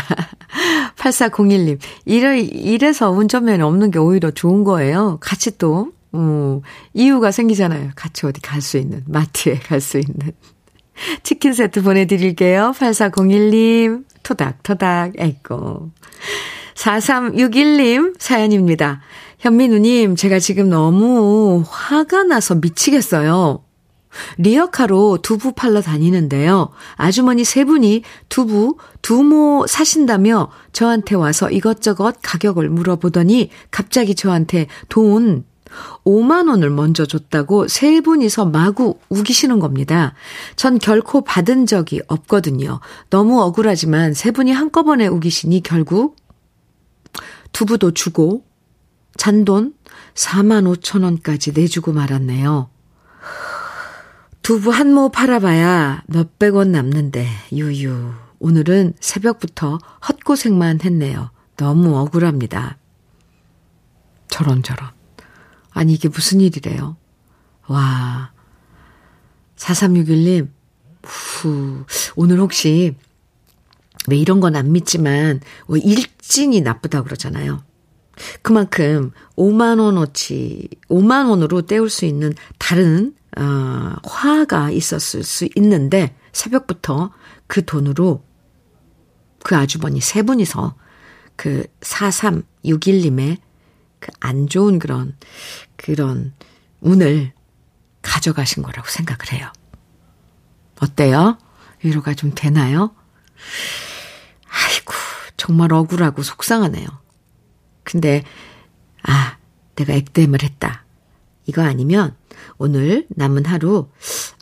8401님, 0.98 1.78
이래, 2.04 2.40
이래서 2.40 3.10
운전면허 3.10 3.64
없는 3.64 3.92
게 3.92 4.00
오히려 4.00 4.32
좋은 4.32 4.64
거예요. 4.64 5.18
같이 5.20 5.56
또, 5.56 5.92
음, 6.14 6.62
이유가 6.94 7.30
생기잖아요. 7.30 7.92
같이 7.94 8.26
어디 8.26 8.40
갈 8.40 8.60
수 8.60 8.76
있는, 8.78 9.04
마트에 9.06 9.54
갈 9.60 9.80
수 9.80 9.98
있는. 9.98 10.32
치킨 11.22 11.52
세트 11.52 11.82
보내드릴게요. 11.82 12.72
8401님, 12.76 14.04
토닥토닥, 14.24 15.12
에이고. 15.18 15.90
4361님 16.74 18.14
사연입니다. 18.18 19.00
현민우님, 19.38 20.16
제가 20.16 20.40
지금 20.40 20.68
너무 20.68 21.62
화가 21.68 22.24
나서 22.24 22.56
미치겠어요. 22.56 23.62
리어카로 24.38 25.18
두부 25.22 25.52
팔러 25.52 25.80
다니는데요. 25.82 26.70
아주머니 26.96 27.44
세 27.44 27.64
분이 27.64 28.02
두부, 28.28 28.78
두모 29.02 29.66
사신다며 29.66 30.50
저한테 30.72 31.14
와서 31.14 31.50
이것저것 31.50 32.16
가격을 32.22 32.68
물어보더니 32.70 33.50
갑자기 33.70 34.14
저한테 34.14 34.66
돈 34.88 35.44
5만 36.04 36.48
원을 36.48 36.70
먼저 36.70 37.06
줬다고 37.06 37.68
세 37.68 38.00
분이서 38.00 38.46
마구 38.46 38.98
우기시는 39.08 39.58
겁니다. 39.58 40.14
전 40.56 40.78
결코 40.78 41.22
받은 41.22 41.66
적이 41.66 42.02
없거든요. 42.08 42.80
너무 43.10 43.40
억울하지만 43.42 44.14
세 44.14 44.30
분이 44.30 44.52
한꺼번에 44.52 45.06
우기시니 45.06 45.62
결국 45.62 46.16
두부도 47.52 47.92
주고 47.92 48.44
잔돈 49.16 49.74
4만 50.14 50.76
5천 50.76 51.04
원까지 51.04 51.52
내주고 51.52 51.92
말았네요. 51.92 52.68
두부 54.42 54.70
한 54.70 54.92
모 54.92 55.08
팔아봐야 55.08 56.02
몇백 56.06 56.54
원 56.54 56.70
남는데, 56.70 57.26
유유. 57.52 58.12
오늘은 58.40 58.92
새벽부터 59.00 59.78
헛고생만 60.06 60.80
했네요. 60.84 61.30
너무 61.56 61.96
억울합니다. 61.96 62.76
저런, 64.28 64.62
저런. 64.62 64.90
아니, 65.74 65.92
이게 65.92 66.08
무슨 66.08 66.40
일이래요? 66.40 66.96
와. 67.66 68.32
4361님, 69.56 70.48
후, 71.04 71.84
오늘 72.16 72.40
혹시, 72.40 72.96
왜 74.08 74.16
이런 74.16 74.40
건 74.40 74.56
안 74.56 74.72
믿지만, 74.72 75.40
뭐 75.66 75.76
일진이 75.76 76.60
나쁘다 76.60 77.02
그러잖아요. 77.02 77.62
그만큼 78.42 79.10
5만원어치, 79.36 80.68
5만원으로 80.88 81.66
때울 81.66 81.90
수 81.90 82.04
있는 82.04 82.32
다른, 82.58 83.14
어, 83.36 83.94
화가 84.04 84.70
있었을 84.70 85.22
수 85.24 85.48
있는데, 85.56 86.14
새벽부터 86.32 87.10
그 87.46 87.64
돈으로 87.64 88.24
그 89.42 89.56
아주머니 89.56 90.00
세 90.00 90.22
분이서 90.22 90.74
그 91.36 91.64
4361님의 91.80 93.38
그 94.04 94.12
안 94.20 94.48
좋은 94.48 94.78
그런, 94.78 95.16
그런 95.76 96.34
운을 96.80 97.32
가져가신 98.02 98.62
거라고 98.62 98.86
생각을 98.88 99.32
해요. 99.32 99.50
어때요? 100.78 101.38
위로가 101.82 102.12
좀 102.12 102.32
되나요? 102.34 102.94
아이고, 104.46 104.92
정말 105.38 105.72
억울하고 105.72 106.22
속상하네요. 106.22 106.86
근데, 107.82 108.24
아, 109.02 109.38
내가 109.74 109.94
액땜을 109.94 110.42
했다. 110.42 110.84
이거 111.46 111.62
아니면 111.62 112.14
오늘 112.58 113.06
남은 113.08 113.46
하루 113.46 113.90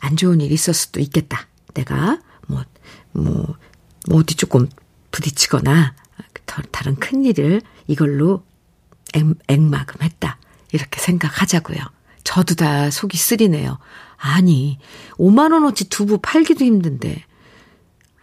안 0.01 0.17
좋은 0.17 0.41
일이 0.41 0.53
있을 0.53 0.73
수도 0.73 0.99
있겠다. 0.99 1.47
내가 1.73 2.19
뭐, 2.47 2.63
뭐, 3.11 3.55
뭐 4.09 4.19
어디 4.19 4.35
조금 4.35 4.67
부딪히거나 5.11 5.95
다른 6.71 6.95
큰 6.95 7.23
일을 7.23 7.61
이걸로 7.87 8.43
액, 9.13 9.25
액마금했다. 9.47 10.37
이렇게 10.71 10.99
생각하자고요. 10.99 11.79
저도 12.23 12.55
다 12.55 12.89
속이 12.89 13.17
쓰리네요. 13.17 13.77
아니, 14.17 14.79
5만원어치 15.13 15.89
두부 15.89 16.19
팔기도 16.19 16.63
힘든데. 16.65 17.23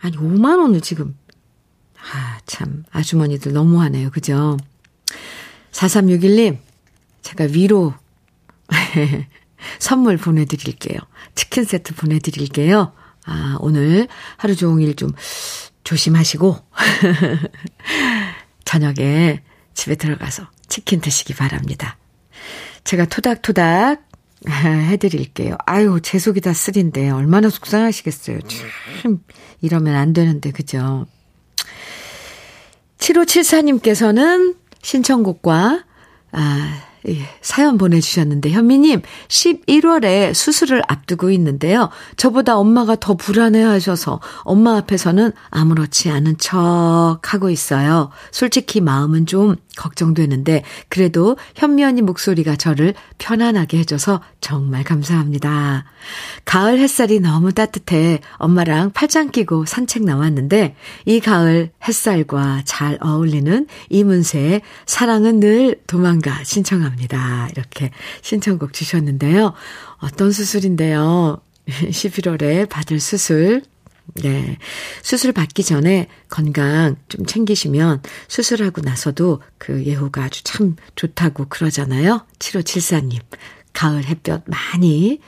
아니, 0.01 0.16
5만원을 0.16 0.82
지금. 0.82 1.16
아, 1.99 2.38
참, 2.47 2.84
아주머니들 2.91 3.53
너무하네요. 3.53 4.11
그죠? 4.11 4.57
4361님, 5.72 6.59
제가 7.22 7.45
위로 7.45 7.95
선물 9.78 10.16
보내드릴게요. 10.16 10.99
치킨 11.34 11.64
세트 11.64 11.95
보내드릴게요. 11.95 12.93
아, 13.26 13.57
오늘 13.61 14.09
하루 14.38 14.57
종일 14.57 14.97
좀 14.97 15.11
조심하시고, 15.84 16.57
저녁에 18.64 19.43
집에 19.74 19.95
들어가서 19.97 20.49
치킨 20.71 21.03
드시기 21.03 21.35
바랍니다. 21.35 21.99
제가 22.85 23.05
토닥토닥 23.05 24.09
해드릴게요. 24.49 25.57
아유, 25.66 26.01
제 26.03 26.18
속이 26.18 26.41
다 26.41 26.53
쓰린데, 26.53 27.11
얼마나 27.11 27.51
속상하시겠어요. 27.51 28.39
참, 29.03 29.21
이러면 29.61 29.95
안 29.97 30.12
되는데, 30.12 30.51
그죠? 30.51 31.07
7574님께서는 32.99 34.57
신청곡과, 34.83 35.85
아, 36.33 36.83
예, 37.09 37.18
사연 37.43 37.77
보내주셨는데, 37.77 38.51
현미님, 38.51 39.03
11월에 39.29 40.33
수술을 40.33 40.83
앞두고 40.89 41.31
있는데요. 41.33 41.91
저보다 42.16 42.57
엄마가 42.57 42.97
더 42.97 43.14
불안해 43.14 43.62
하셔서 43.62 44.21
엄마 44.43 44.77
앞에서는 44.79 45.33
아무렇지 45.51 46.11
않은 46.11 46.39
척 46.39 47.21
하고 47.25 47.51
있어요. 47.51 48.11
솔직히 48.31 48.81
마음은 48.81 49.27
좀 49.27 49.57
걱정되는데, 49.81 50.62
그래도 50.89 51.37
현미 51.57 51.83
언니 51.85 52.03
목소리가 52.03 52.57
저를 52.57 52.95
편안하게 53.18 53.78
해줘서 53.78 54.20
정말 54.41 54.85
감사합니다. 54.85 55.85
가을 56.45 56.78
햇살이 56.78 57.20
너무 57.20 57.53
따뜻해 57.53 58.20
엄마랑 58.35 58.93
팔짱 58.93 59.31
끼고 59.31 59.64
산책 59.64 60.05
나왔는데, 60.05 60.76
이 61.07 61.20
가을 61.20 61.70
햇살과 61.87 62.62
잘 62.66 62.99
어울리는 63.01 63.66
이문세의 63.89 64.61
사랑은 64.87 65.41
늘 65.41 65.81
도망가 65.87 66.45
신청합니다. 66.45 67.49
이렇게 67.53 67.91
신청곡 68.22 68.72
주셨는데요. 68.72 69.55
어떤 69.99 70.31
수술인데요? 70.31 71.41
11월에 71.66 72.68
받을 72.68 73.01
수술. 73.01 73.62
네. 74.15 74.59
수술 75.03 75.33
받기 75.33 75.63
전에 75.63 76.09
건강 76.29 76.97
좀 77.09 77.27
챙기시면 77.27 78.03
수술하고 78.29 78.81
나서도 78.81 79.43
그 79.59 79.85
예후가 79.85 80.25
아주 80.25 80.43
참 80.45 80.77
좋다고 80.97 81.47
그러잖아요. 81.49 82.27
7574님. 82.39 83.21
가을 83.73 84.05
햇볕 84.05 84.43
많이 84.47 85.21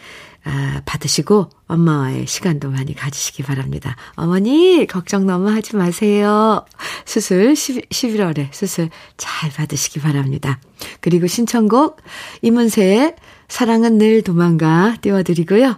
아, 0.44 0.82
받으시고 0.84 1.50
엄마와의 1.68 2.26
시간도 2.26 2.70
많이 2.70 2.94
가지시기 2.94 3.44
바랍니다. 3.44 3.94
어머니 4.16 4.86
걱정 4.88 5.24
너무 5.24 5.48
하지 5.50 5.76
마세요. 5.76 6.64
수술 7.04 7.54
10, 7.54 7.88
11월에 7.90 8.52
수술 8.52 8.90
잘 9.16 9.50
받으시기 9.50 10.00
바랍니다. 10.00 10.60
그리고 11.00 11.28
신청곡 11.28 11.98
이문세의 12.42 13.14
사랑은 13.48 13.98
늘 13.98 14.22
도망가 14.22 14.96
띄워드리고요. 15.00 15.76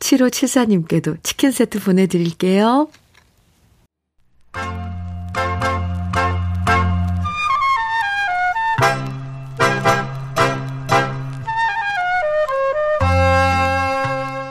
7574님께도 0.00 1.22
치킨 1.22 1.50
세트 1.50 1.80
보내드릴게요. 1.80 2.88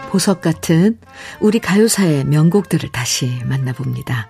보석 0.09 0.39
같은 0.39 0.97
우리 1.41 1.59
가요사의 1.59 2.23
명곡들을 2.23 2.89
다시 2.93 3.41
만나봅니다. 3.43 4.29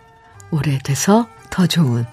오래돼서 0.50 1.28
더 1.52 1.68
좋은 1.68 2.06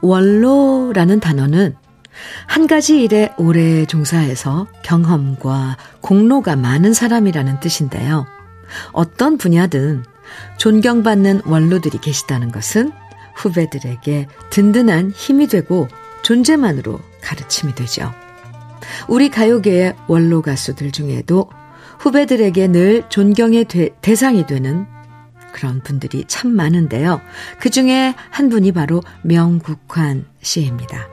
원로라는 0.00 1.20
단어는 1.20 1.76
한 2.46 2.66
가지 2.66 3.02
일에 3.02 3.32
오래 3.36 3.84
종사해서 3.86 4.66
경험과 4.82 5.76
공로가 6.00 6.56
많은 6.56 6.92
사람이라는 6.92 7.60
뜻인데요. 7.60 8.26
어떤 8.92 9.38
분야든 9.38 10.04
존경받는 10.58 11.42
원로들이 11.44 11.98
계시다는 11.98 12.52
것은 12.52 12.92
후배들에게 13.34 14.26
든든한 14.50 15.12
힘이 15.14 15.46
되고 15.46 15.88
존재만으로 16.22 17.00
가르침이 17.22 17.74
되죠. 17.74 18.12
우리 19.08 19.30
가요계의 19.30 19.94
원로 20.06 20.42
가수들 20.42 20.90
중에도 20.92 21.48
후배들에게 21.98 22.68
늘 22.68 23.04
존경의 23.08 23.64
대, 23.64 23.90
대상이 24.00 24.46
되는 24.46 24.86
그런 25.52 25.82
분들이 25.82 26.24
참 26.26 26.50
많은데요. 26.52 27.20
그 27.58 27.70
중에 27.70 28.14
한 28.30 28.48
분이 28.48 28.72
바로 28.72 29.02
명국환 29.22 30.24
씨입니다. 30.40 31.09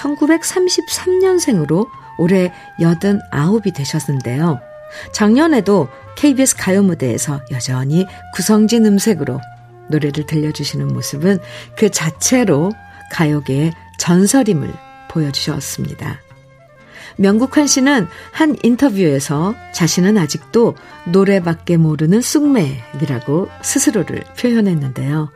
1933년생으로 0.00 1.88
올해 2.18 2.52
89이 2.78 3.74
되셨는데요. 3.74 4.60
작년에도 5.12 5.88
KBS 6.16 6.56
가요 6.56 6.82
무대에서 6.82 7.40
여전히 7.50 8.06
구성진 8.34 8.84
음색으로 8.86 9.40
노래를 9.88 10.26
들려주시는 10.26 10.88
모습은 10.88 11.38
그 11.76 11.90
자체로 11.90 12.72
가요계의 13.12 13.72
전설임을 13.98 14.72
보여주셨습니다. 15.08 16.20
명국환 17.16 17.66
씨는 17.66 18.06
한 18.32 18.56
인터뷰에서 18.62 19.54
자신은 19.72 20.16
아직도 20.16 20.74
노래밖에 21.06 21.76
모르는 21.76 22.20
쑥맥이라고 22.20 23.48
스스로를 23.62 24.24
표현했는데요. 24.38 25.30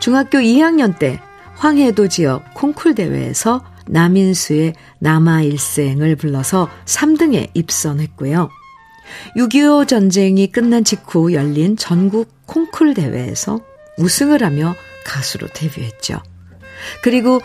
중학교 0.00 0.38
2학년 0.38 0.98
때 0.98 1.20
황해도 1.56 2.08
지역 2.08 2.52
콩쿨 2.54 2.94
대회에서 2.94 3.64
남인수의 3.86 4.74
남아일생을 4.98 6.16
불러서 6.16 6.68
3등에 6.84 7.50
입선했고요. 7.54 8.48
6.25 9.36 9.86
전쟁이 9.86 10.50
끝난 10.50 10.84
직후 10.84 11.32
열린 11.32 11.76
전국 11.76 12.46
콩쿨 12.46 12.94
대회에서 12.94 13.60
우승을 13.98 14.42
하며 14.42 14.74
가수로 15.04 15.48
데뷔했죠. 15.48 16.20
그리고 17.02 17.40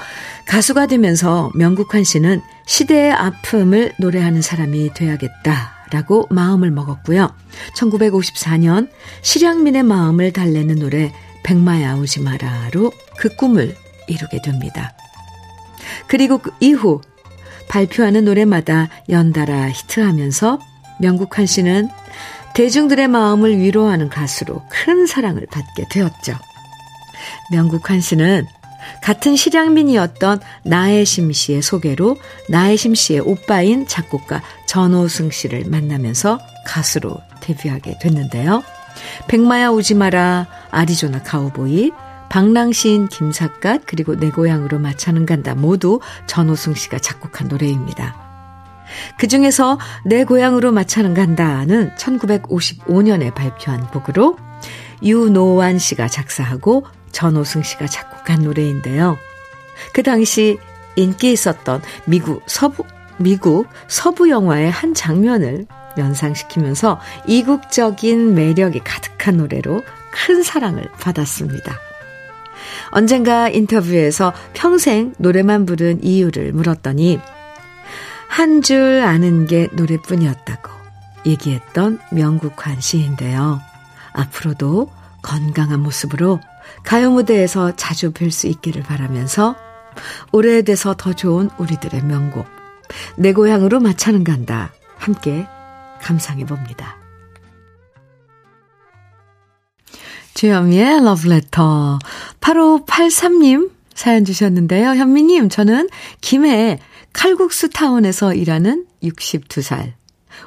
가수가 0.47 0.87
되면서 0.87 1.51
명국환 1.55 2.03
씨는 2.03 2.41
시대의 2.65 3.11
아픔을 3.13 3.93
노래하는 3.97 4.41
사람이 4.41 4.93
돼야겠다라고 4.93 6.27
마음을 6.29 6.71
먹었고요. 6.71 7.33
1954년 7.75 8.89
실향민의 9.21 9.83
마음을 9.83 10.33
달래는 10.33 10.79
노래 10.79 11.13
백마야 11.43 11.95
오지 11.95 12.21
마라로 12.21 12.91
그 13.17 13.29
꿈을 13.35 13.75
이루게 14.07 14.41
됩니다. 14.41 14.93
그리고 16.07 16.37
그 16.39 16.51
이후 16.59 17.01
발표하는 17.67 18.25
노래마다 18.25 18.89
연달아 19.09 19.69
히트하면서 19.69 20.59
명국환 20.99 21.45
씨는 21.45 21.89
대중들의 22.53 23.07
마음을 23.07 23.57
위로하는 23.57 24.09
가수로 24.09 24.63
큰 24.69 25.05
사랑을 25.05 25.45
받게 25.51 25.85
되었죠. 25.89 26.35
명국환 27.51 28.01
씨는 28.01 28.45
같은 29.03 29.35
실향민이었던 29.35 30.39
나혜심 30.63 31.31
씨의 31.31 31.61
소개로 31.61 32.17
나혜심 32.49 32.95
씨의 32.95 33.21
오빠인 33.21 33.87
작곡가 33.87 34.41
전호승 34.67 35.31
씨를 35.31 35.65
만나면서 35.65 36.39
가수로 36.65 37.17
데뷔하게 37.41 37.99
됐는데요. 37.99 38.63
백마야 39.27 39.69
오지 39.69 39.93
마라, 39.93 40.47
아리조나 40.71 41.23
가우보이, 41.23 41.91
방랑시인 42.29 43.07
김삿갓 43.07 43.83
그리고 43.85 44.15
내 44.15 44.29
고향으로 44.29 44.79
마차는 44.79 45.25
간다 45.25 45.55
모두 45.55 45.99
전호승 46.27 46.75
씨가 46.75 46.99
작곡한 46.99 47.47
노래입니다. 47.47 48.29
그 49.17 49.27
중에서 49.27 49.79
내 50.05 50.23
고향으로 50.23 50.71
마차는 50.71 51.13
간다는 51.13 51.91
1955년에 51.95 53.33
발표한 53.33 53.87
곡으로 53.87 54.37
유노환 55.03 55.79
씨가 55.79 56.07
작사하고 56.07 56.85
전호승 57.11 57.63
씨가 57.63 57.87
작곡한 57.87 58.41
노래인데요. 58.41 59.17
그 59.93 60.03
당시 60.03 60.57
인기 60.95 61.31
있었던 61.31 61.81
미국 62.05 62.43
서부, 62.47 62.83
미국 63.17 63.67
서부 63.87 64.29
영화의 64.29 64.69
한 64.69 64.93
장면을 64.93 65.65
연상시키면서 65.97 66.99
이국적인 67.27 68.33
매력이 68.35 68.81
가득한 68.83 69.37
노래로 69.37 69.83
큰 70.11 70.43
사랑을 70.43 70.89
받았습니다. 70.99 71.88
언젠가 72.91 73.49
인터뷰에서 73.49 74.33
평생 74.53 75.13
노래만 75.17 75.65
부른 75.65 76.03
이유를 76.03 76.53
물었더니 76.53 77.19
한 78.27 78.61
줄 78.61 79.01
아는 79.03 79.47
게 79.47 79.67
노래뿐이었다고 79.73 80.69
얘기했던 81.25 81.99
명국환 82.11 82.79
씨인데요. 82.79 83.59
앞으로도 84.13 84.91
건강한 85.21 85.81
모습으로 85.81 86.39
가요 86.83 87.11
무대에서 87.11 87.75
자주 87.75 88.11
뵐 88.11 88.31
수 88.31 88.47
있기를 88.47 88.83
바라면서 88.83 89.55
오래돼서 90.31 90.93
더 90.95 91.13
좋은 91.13 91.49
우리들의 91.57 92.03
명곡 92.03 92.45
내 93.17 93.33
고향으로 93.33 93.79
마차는 93.79 94.23
간다 94.23 94.71
함께 94.97 95.47
감상해 96.01 96.45
봅니다. 96.45 96.98
주현미의 100.39 101.03
러브레터 101.03 101.99
8583님 102.39 103.71
사연 103.93 104.23
주셨는데요. 104.23 104.91
현미님 104.91 105.49
저는 105.49 105.89
김해 106.21 106.79
칼국수 107.11 107.67
타운에서 107.67 108.33
일하는 108.33 108.85
62살 109.03 109.91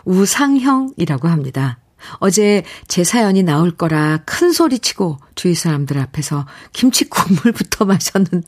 우상형이라고 0.06 1.28
합니다. 1.28 1.78
어제 2.20 2.64
제 2.88 3.04
사연이 3.04 3.42
나올 3.42 3.70
거라 3.70 4.20
큰 4.24 4.50
소리 4.52 4.78
치고 4.78 5.18
주위 5.34 5.54
사람들 5.54 5.98
앞에서 5.98 6.46
김치 6.72 7.06
국물부터 7.10 7.84
마셨는데 7.84 8.46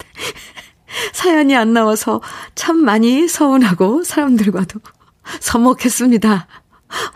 사연이 1.12 1.55
안 1.55 1.74
나와서 1.74 2.22
참 2.55 2.78
많이 2.78 3.28
서운하고 3.28 4.03
사람들과도 4.03 4.80
서먹했습니다. 5.40 6.47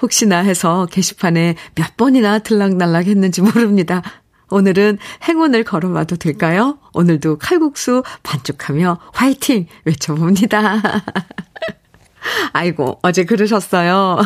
혹시나 0.02 0.38
해서 0.38 0.86
게시판에 0.90 1.56
몇 1.74 1.96
번이나 1.96 2.38
들락날락 2.38 3.06
했는지 3.06 3.42
모릅니다. 3.42 4.02
오늘은 4.50 4.98
행운을 5.28 5.64
걸어봐도 5.64 6.16
될까요? 6.16 6.78
오늘도 6.94 7.38
칼국수 7.38 8.02
반죽하며 8.22 8.98
화이팅 9.12 9.66
외쳐봅니다. 9.84 10.82
아이고, 12.52 12.98
어제 13.02 13.24
그러셨어요. 13.24 14.18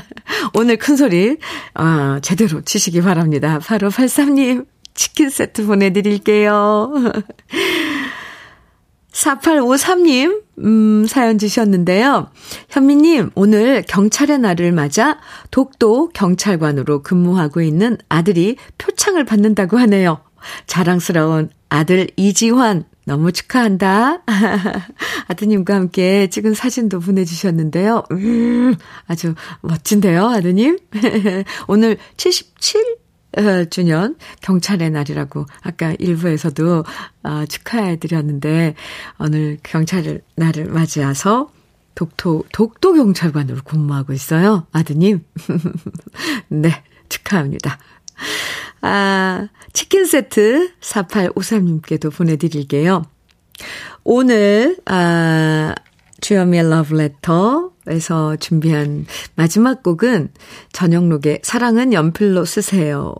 오늘 0.54 0.76
큰 0.76 0.96
소리, 0.96 1.38
아, 1.74 2.20
제대로 2.22 2.62
치시기 2.62 3.02
바랍니다. 3.02 3.58
바로 3.64 3.90
83님, 3.90 4.66
치킨 4.94 5.30
세트 5.30 5.66
보내드릴게요. 5.66 6.92
4853님, 9.14 10.42
음, 10.58 11.06
사연 11.06 11.38
주셨는데요. 11.38 12.30
현미님, 12.68 13.30
오늘 13.34 13.82
경찰의 13.86 14.40
날을 14.40 14.72
맞아 14.72 15.18
독도 15.50 16.08
경찰관으로 16.08 17.02
근무하고 17.02 17.62
있는 17.62 17.96
아들이 18.08 18.56
표창을 18.78 19.24
받는다고 19.24 19.78
하네요. 19.78 20.20
자랑스러운 20.66 21.50
아들 21.68 22.08
이지환, 22.16 22.84
너무 23.06 23.32
축하한다. 23.32 24.22
아드님과 25.28 25.74
함께 25.74 26.28
찍은 26.28 26.54
사진도 26.54 27.00
보내주셨는데요. 27.00 28.02
음, 28.10 28.74
아주 29.06 29.34
멋진데요, 29.62 30.26
아드님? 30.26 30.78
오늘 31.68 31.98
77 32.16 33.03
주년 33.70 34.16
경찰의 34.40 34.90
날이라고 34.90 35.46
아까 35.62 35.94
일부에서도 35.98 36.84
아, 37.22 37.46
축하해 37.46 37.98
드렸는데 37.98 38.74
오늘 39.18 39.58
경찰의 39.62 40.20
날을 40.36 40.66
맞이해서 40.66 41.50
독도 41.94 42.44
독도 42.52 42.94
경찰관으로 42.94 43.62
근무하고 43.64 44.12
있어요. 44.12 44.66
아드님. 44.72 45.24
네, 46.48 46.82
축하합니다. 47.08 47.78
아, 48.80 49.48
치킨 49.72 50.04
세트 50.06 50.72
4853님께도 50.80 52.14
보내 52.14 52.36
드릴게요. 52.36 53.04
오늘 54.02 54.76
아 54.84 55.74
주현미의 56.24 56.70
러브레터에서 56.70 58.36
준비한 58.36 59.04
마지막 59.34 59.82
곡은 59.82 60.30
전영록의 60.72 61.40
사랑은 61.42 61.92
연필로 61.92 62.46
쓰세요. 62.46 63.14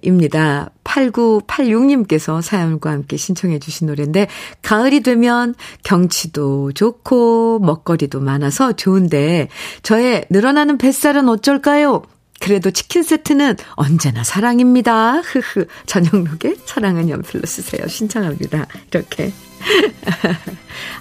입니다. 0.00 0.70
8986님께서 0.82 2.40
사연과 2.40 2.90
함께 2.90 3.18
신청해 3.18 3.58
주신 3.58 3.88
노래인데, 3.88 4.28
가을이 4.62 5.00
되면 5.02 5.54
경치도 5.82 6.72
좋고, 6.72 7.58
먹거리도 7.58 8.20
많아서 8.20 8.72
좋은데, 8.72 9.48
저의 9.82 10.24
늘어나는 10.30 10.78
뱃살은 10.78 11.28
어쩔까요? 11.28 12.04
그래도 12.40 12.70
치킨 12.70 13.02
세트는 13.02 13.56
언제나 13.74 14.24
사랑입니다. 14.24 15.20
흐흐. 15.24 15.66
전영록의 15.84 16.56
사랑은 16.64 17.10
연필로 17.10 17.44
쓰세요. 17.44 17.86
신청합니다. 17.86 18.66
이렇게 18.90 19.30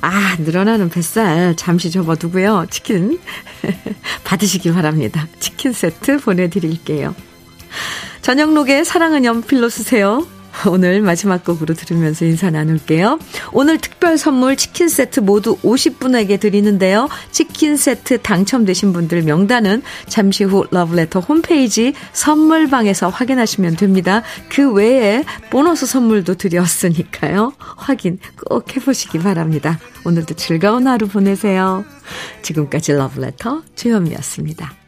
아, 0.01 0.35
늘어나는 0.39 0.89
뱃살 0.89 1.55
잠시 1.55 1.91
접어두고요. 1.91 2.67
치킨 2.69 3.19
받으시기 4.23 4.71
바랍니다. 4.71 5.27
치킨 5.39 5.73
세트 5.73 6.19
보내드릴게요. 6.19 7.15
저녁록에 8.21 8.83
사랑은 8.83 9.25
연필로 9.25 9.69
쓰세요. 9.69 10.25
오늘 10.67 11.01
마지막 11.01 11.43
곡으로 11.43 11.73
들으면서 11.73 12.25
인사 12.25 12.49
나눌게요. 12.49 13.19
오늘 13.51 13.77
특별 13.77 14.17
선물 14.17 14.55
치킨 14.55 14.89
세트 14.89 15.21
모두 15.21 15.57
50분에게 15.57 16.39
드리는데요. 16.39 17.09
치킨 17.31 17.77
세트 17.77 18.21
당첨되신 18.21 18.93
분들 18.93 19.23
명단은 19.23 19.81
잠시 20.07 20.43
후 20.43 20.65
러브레터 20.71 21.19
홈페이지 21.19 21.93
선물방에서 22.13 23.09
확인하시면 23.09 23.75
됩니다. 23.75 24.23
그 24.49 24.71
외에 24.71 25.23
보너스 25.49 25.85
선물도 25.85 26.35
드렸으니까요. 26.35 27.53
확인 27.57 28.19
꼭 28.47 28.75
해보시기 28.75 29.19
바랍니다. 29.19 29.79
오늘도 30.05 30.35
즐거운 30.35 30.87
하루 30.87 31.07
보내세요. 31.07 31.83
지금까지 32.41 32.93
러브레터 32.93 33.63
주현미였습니다. 33.75 34.84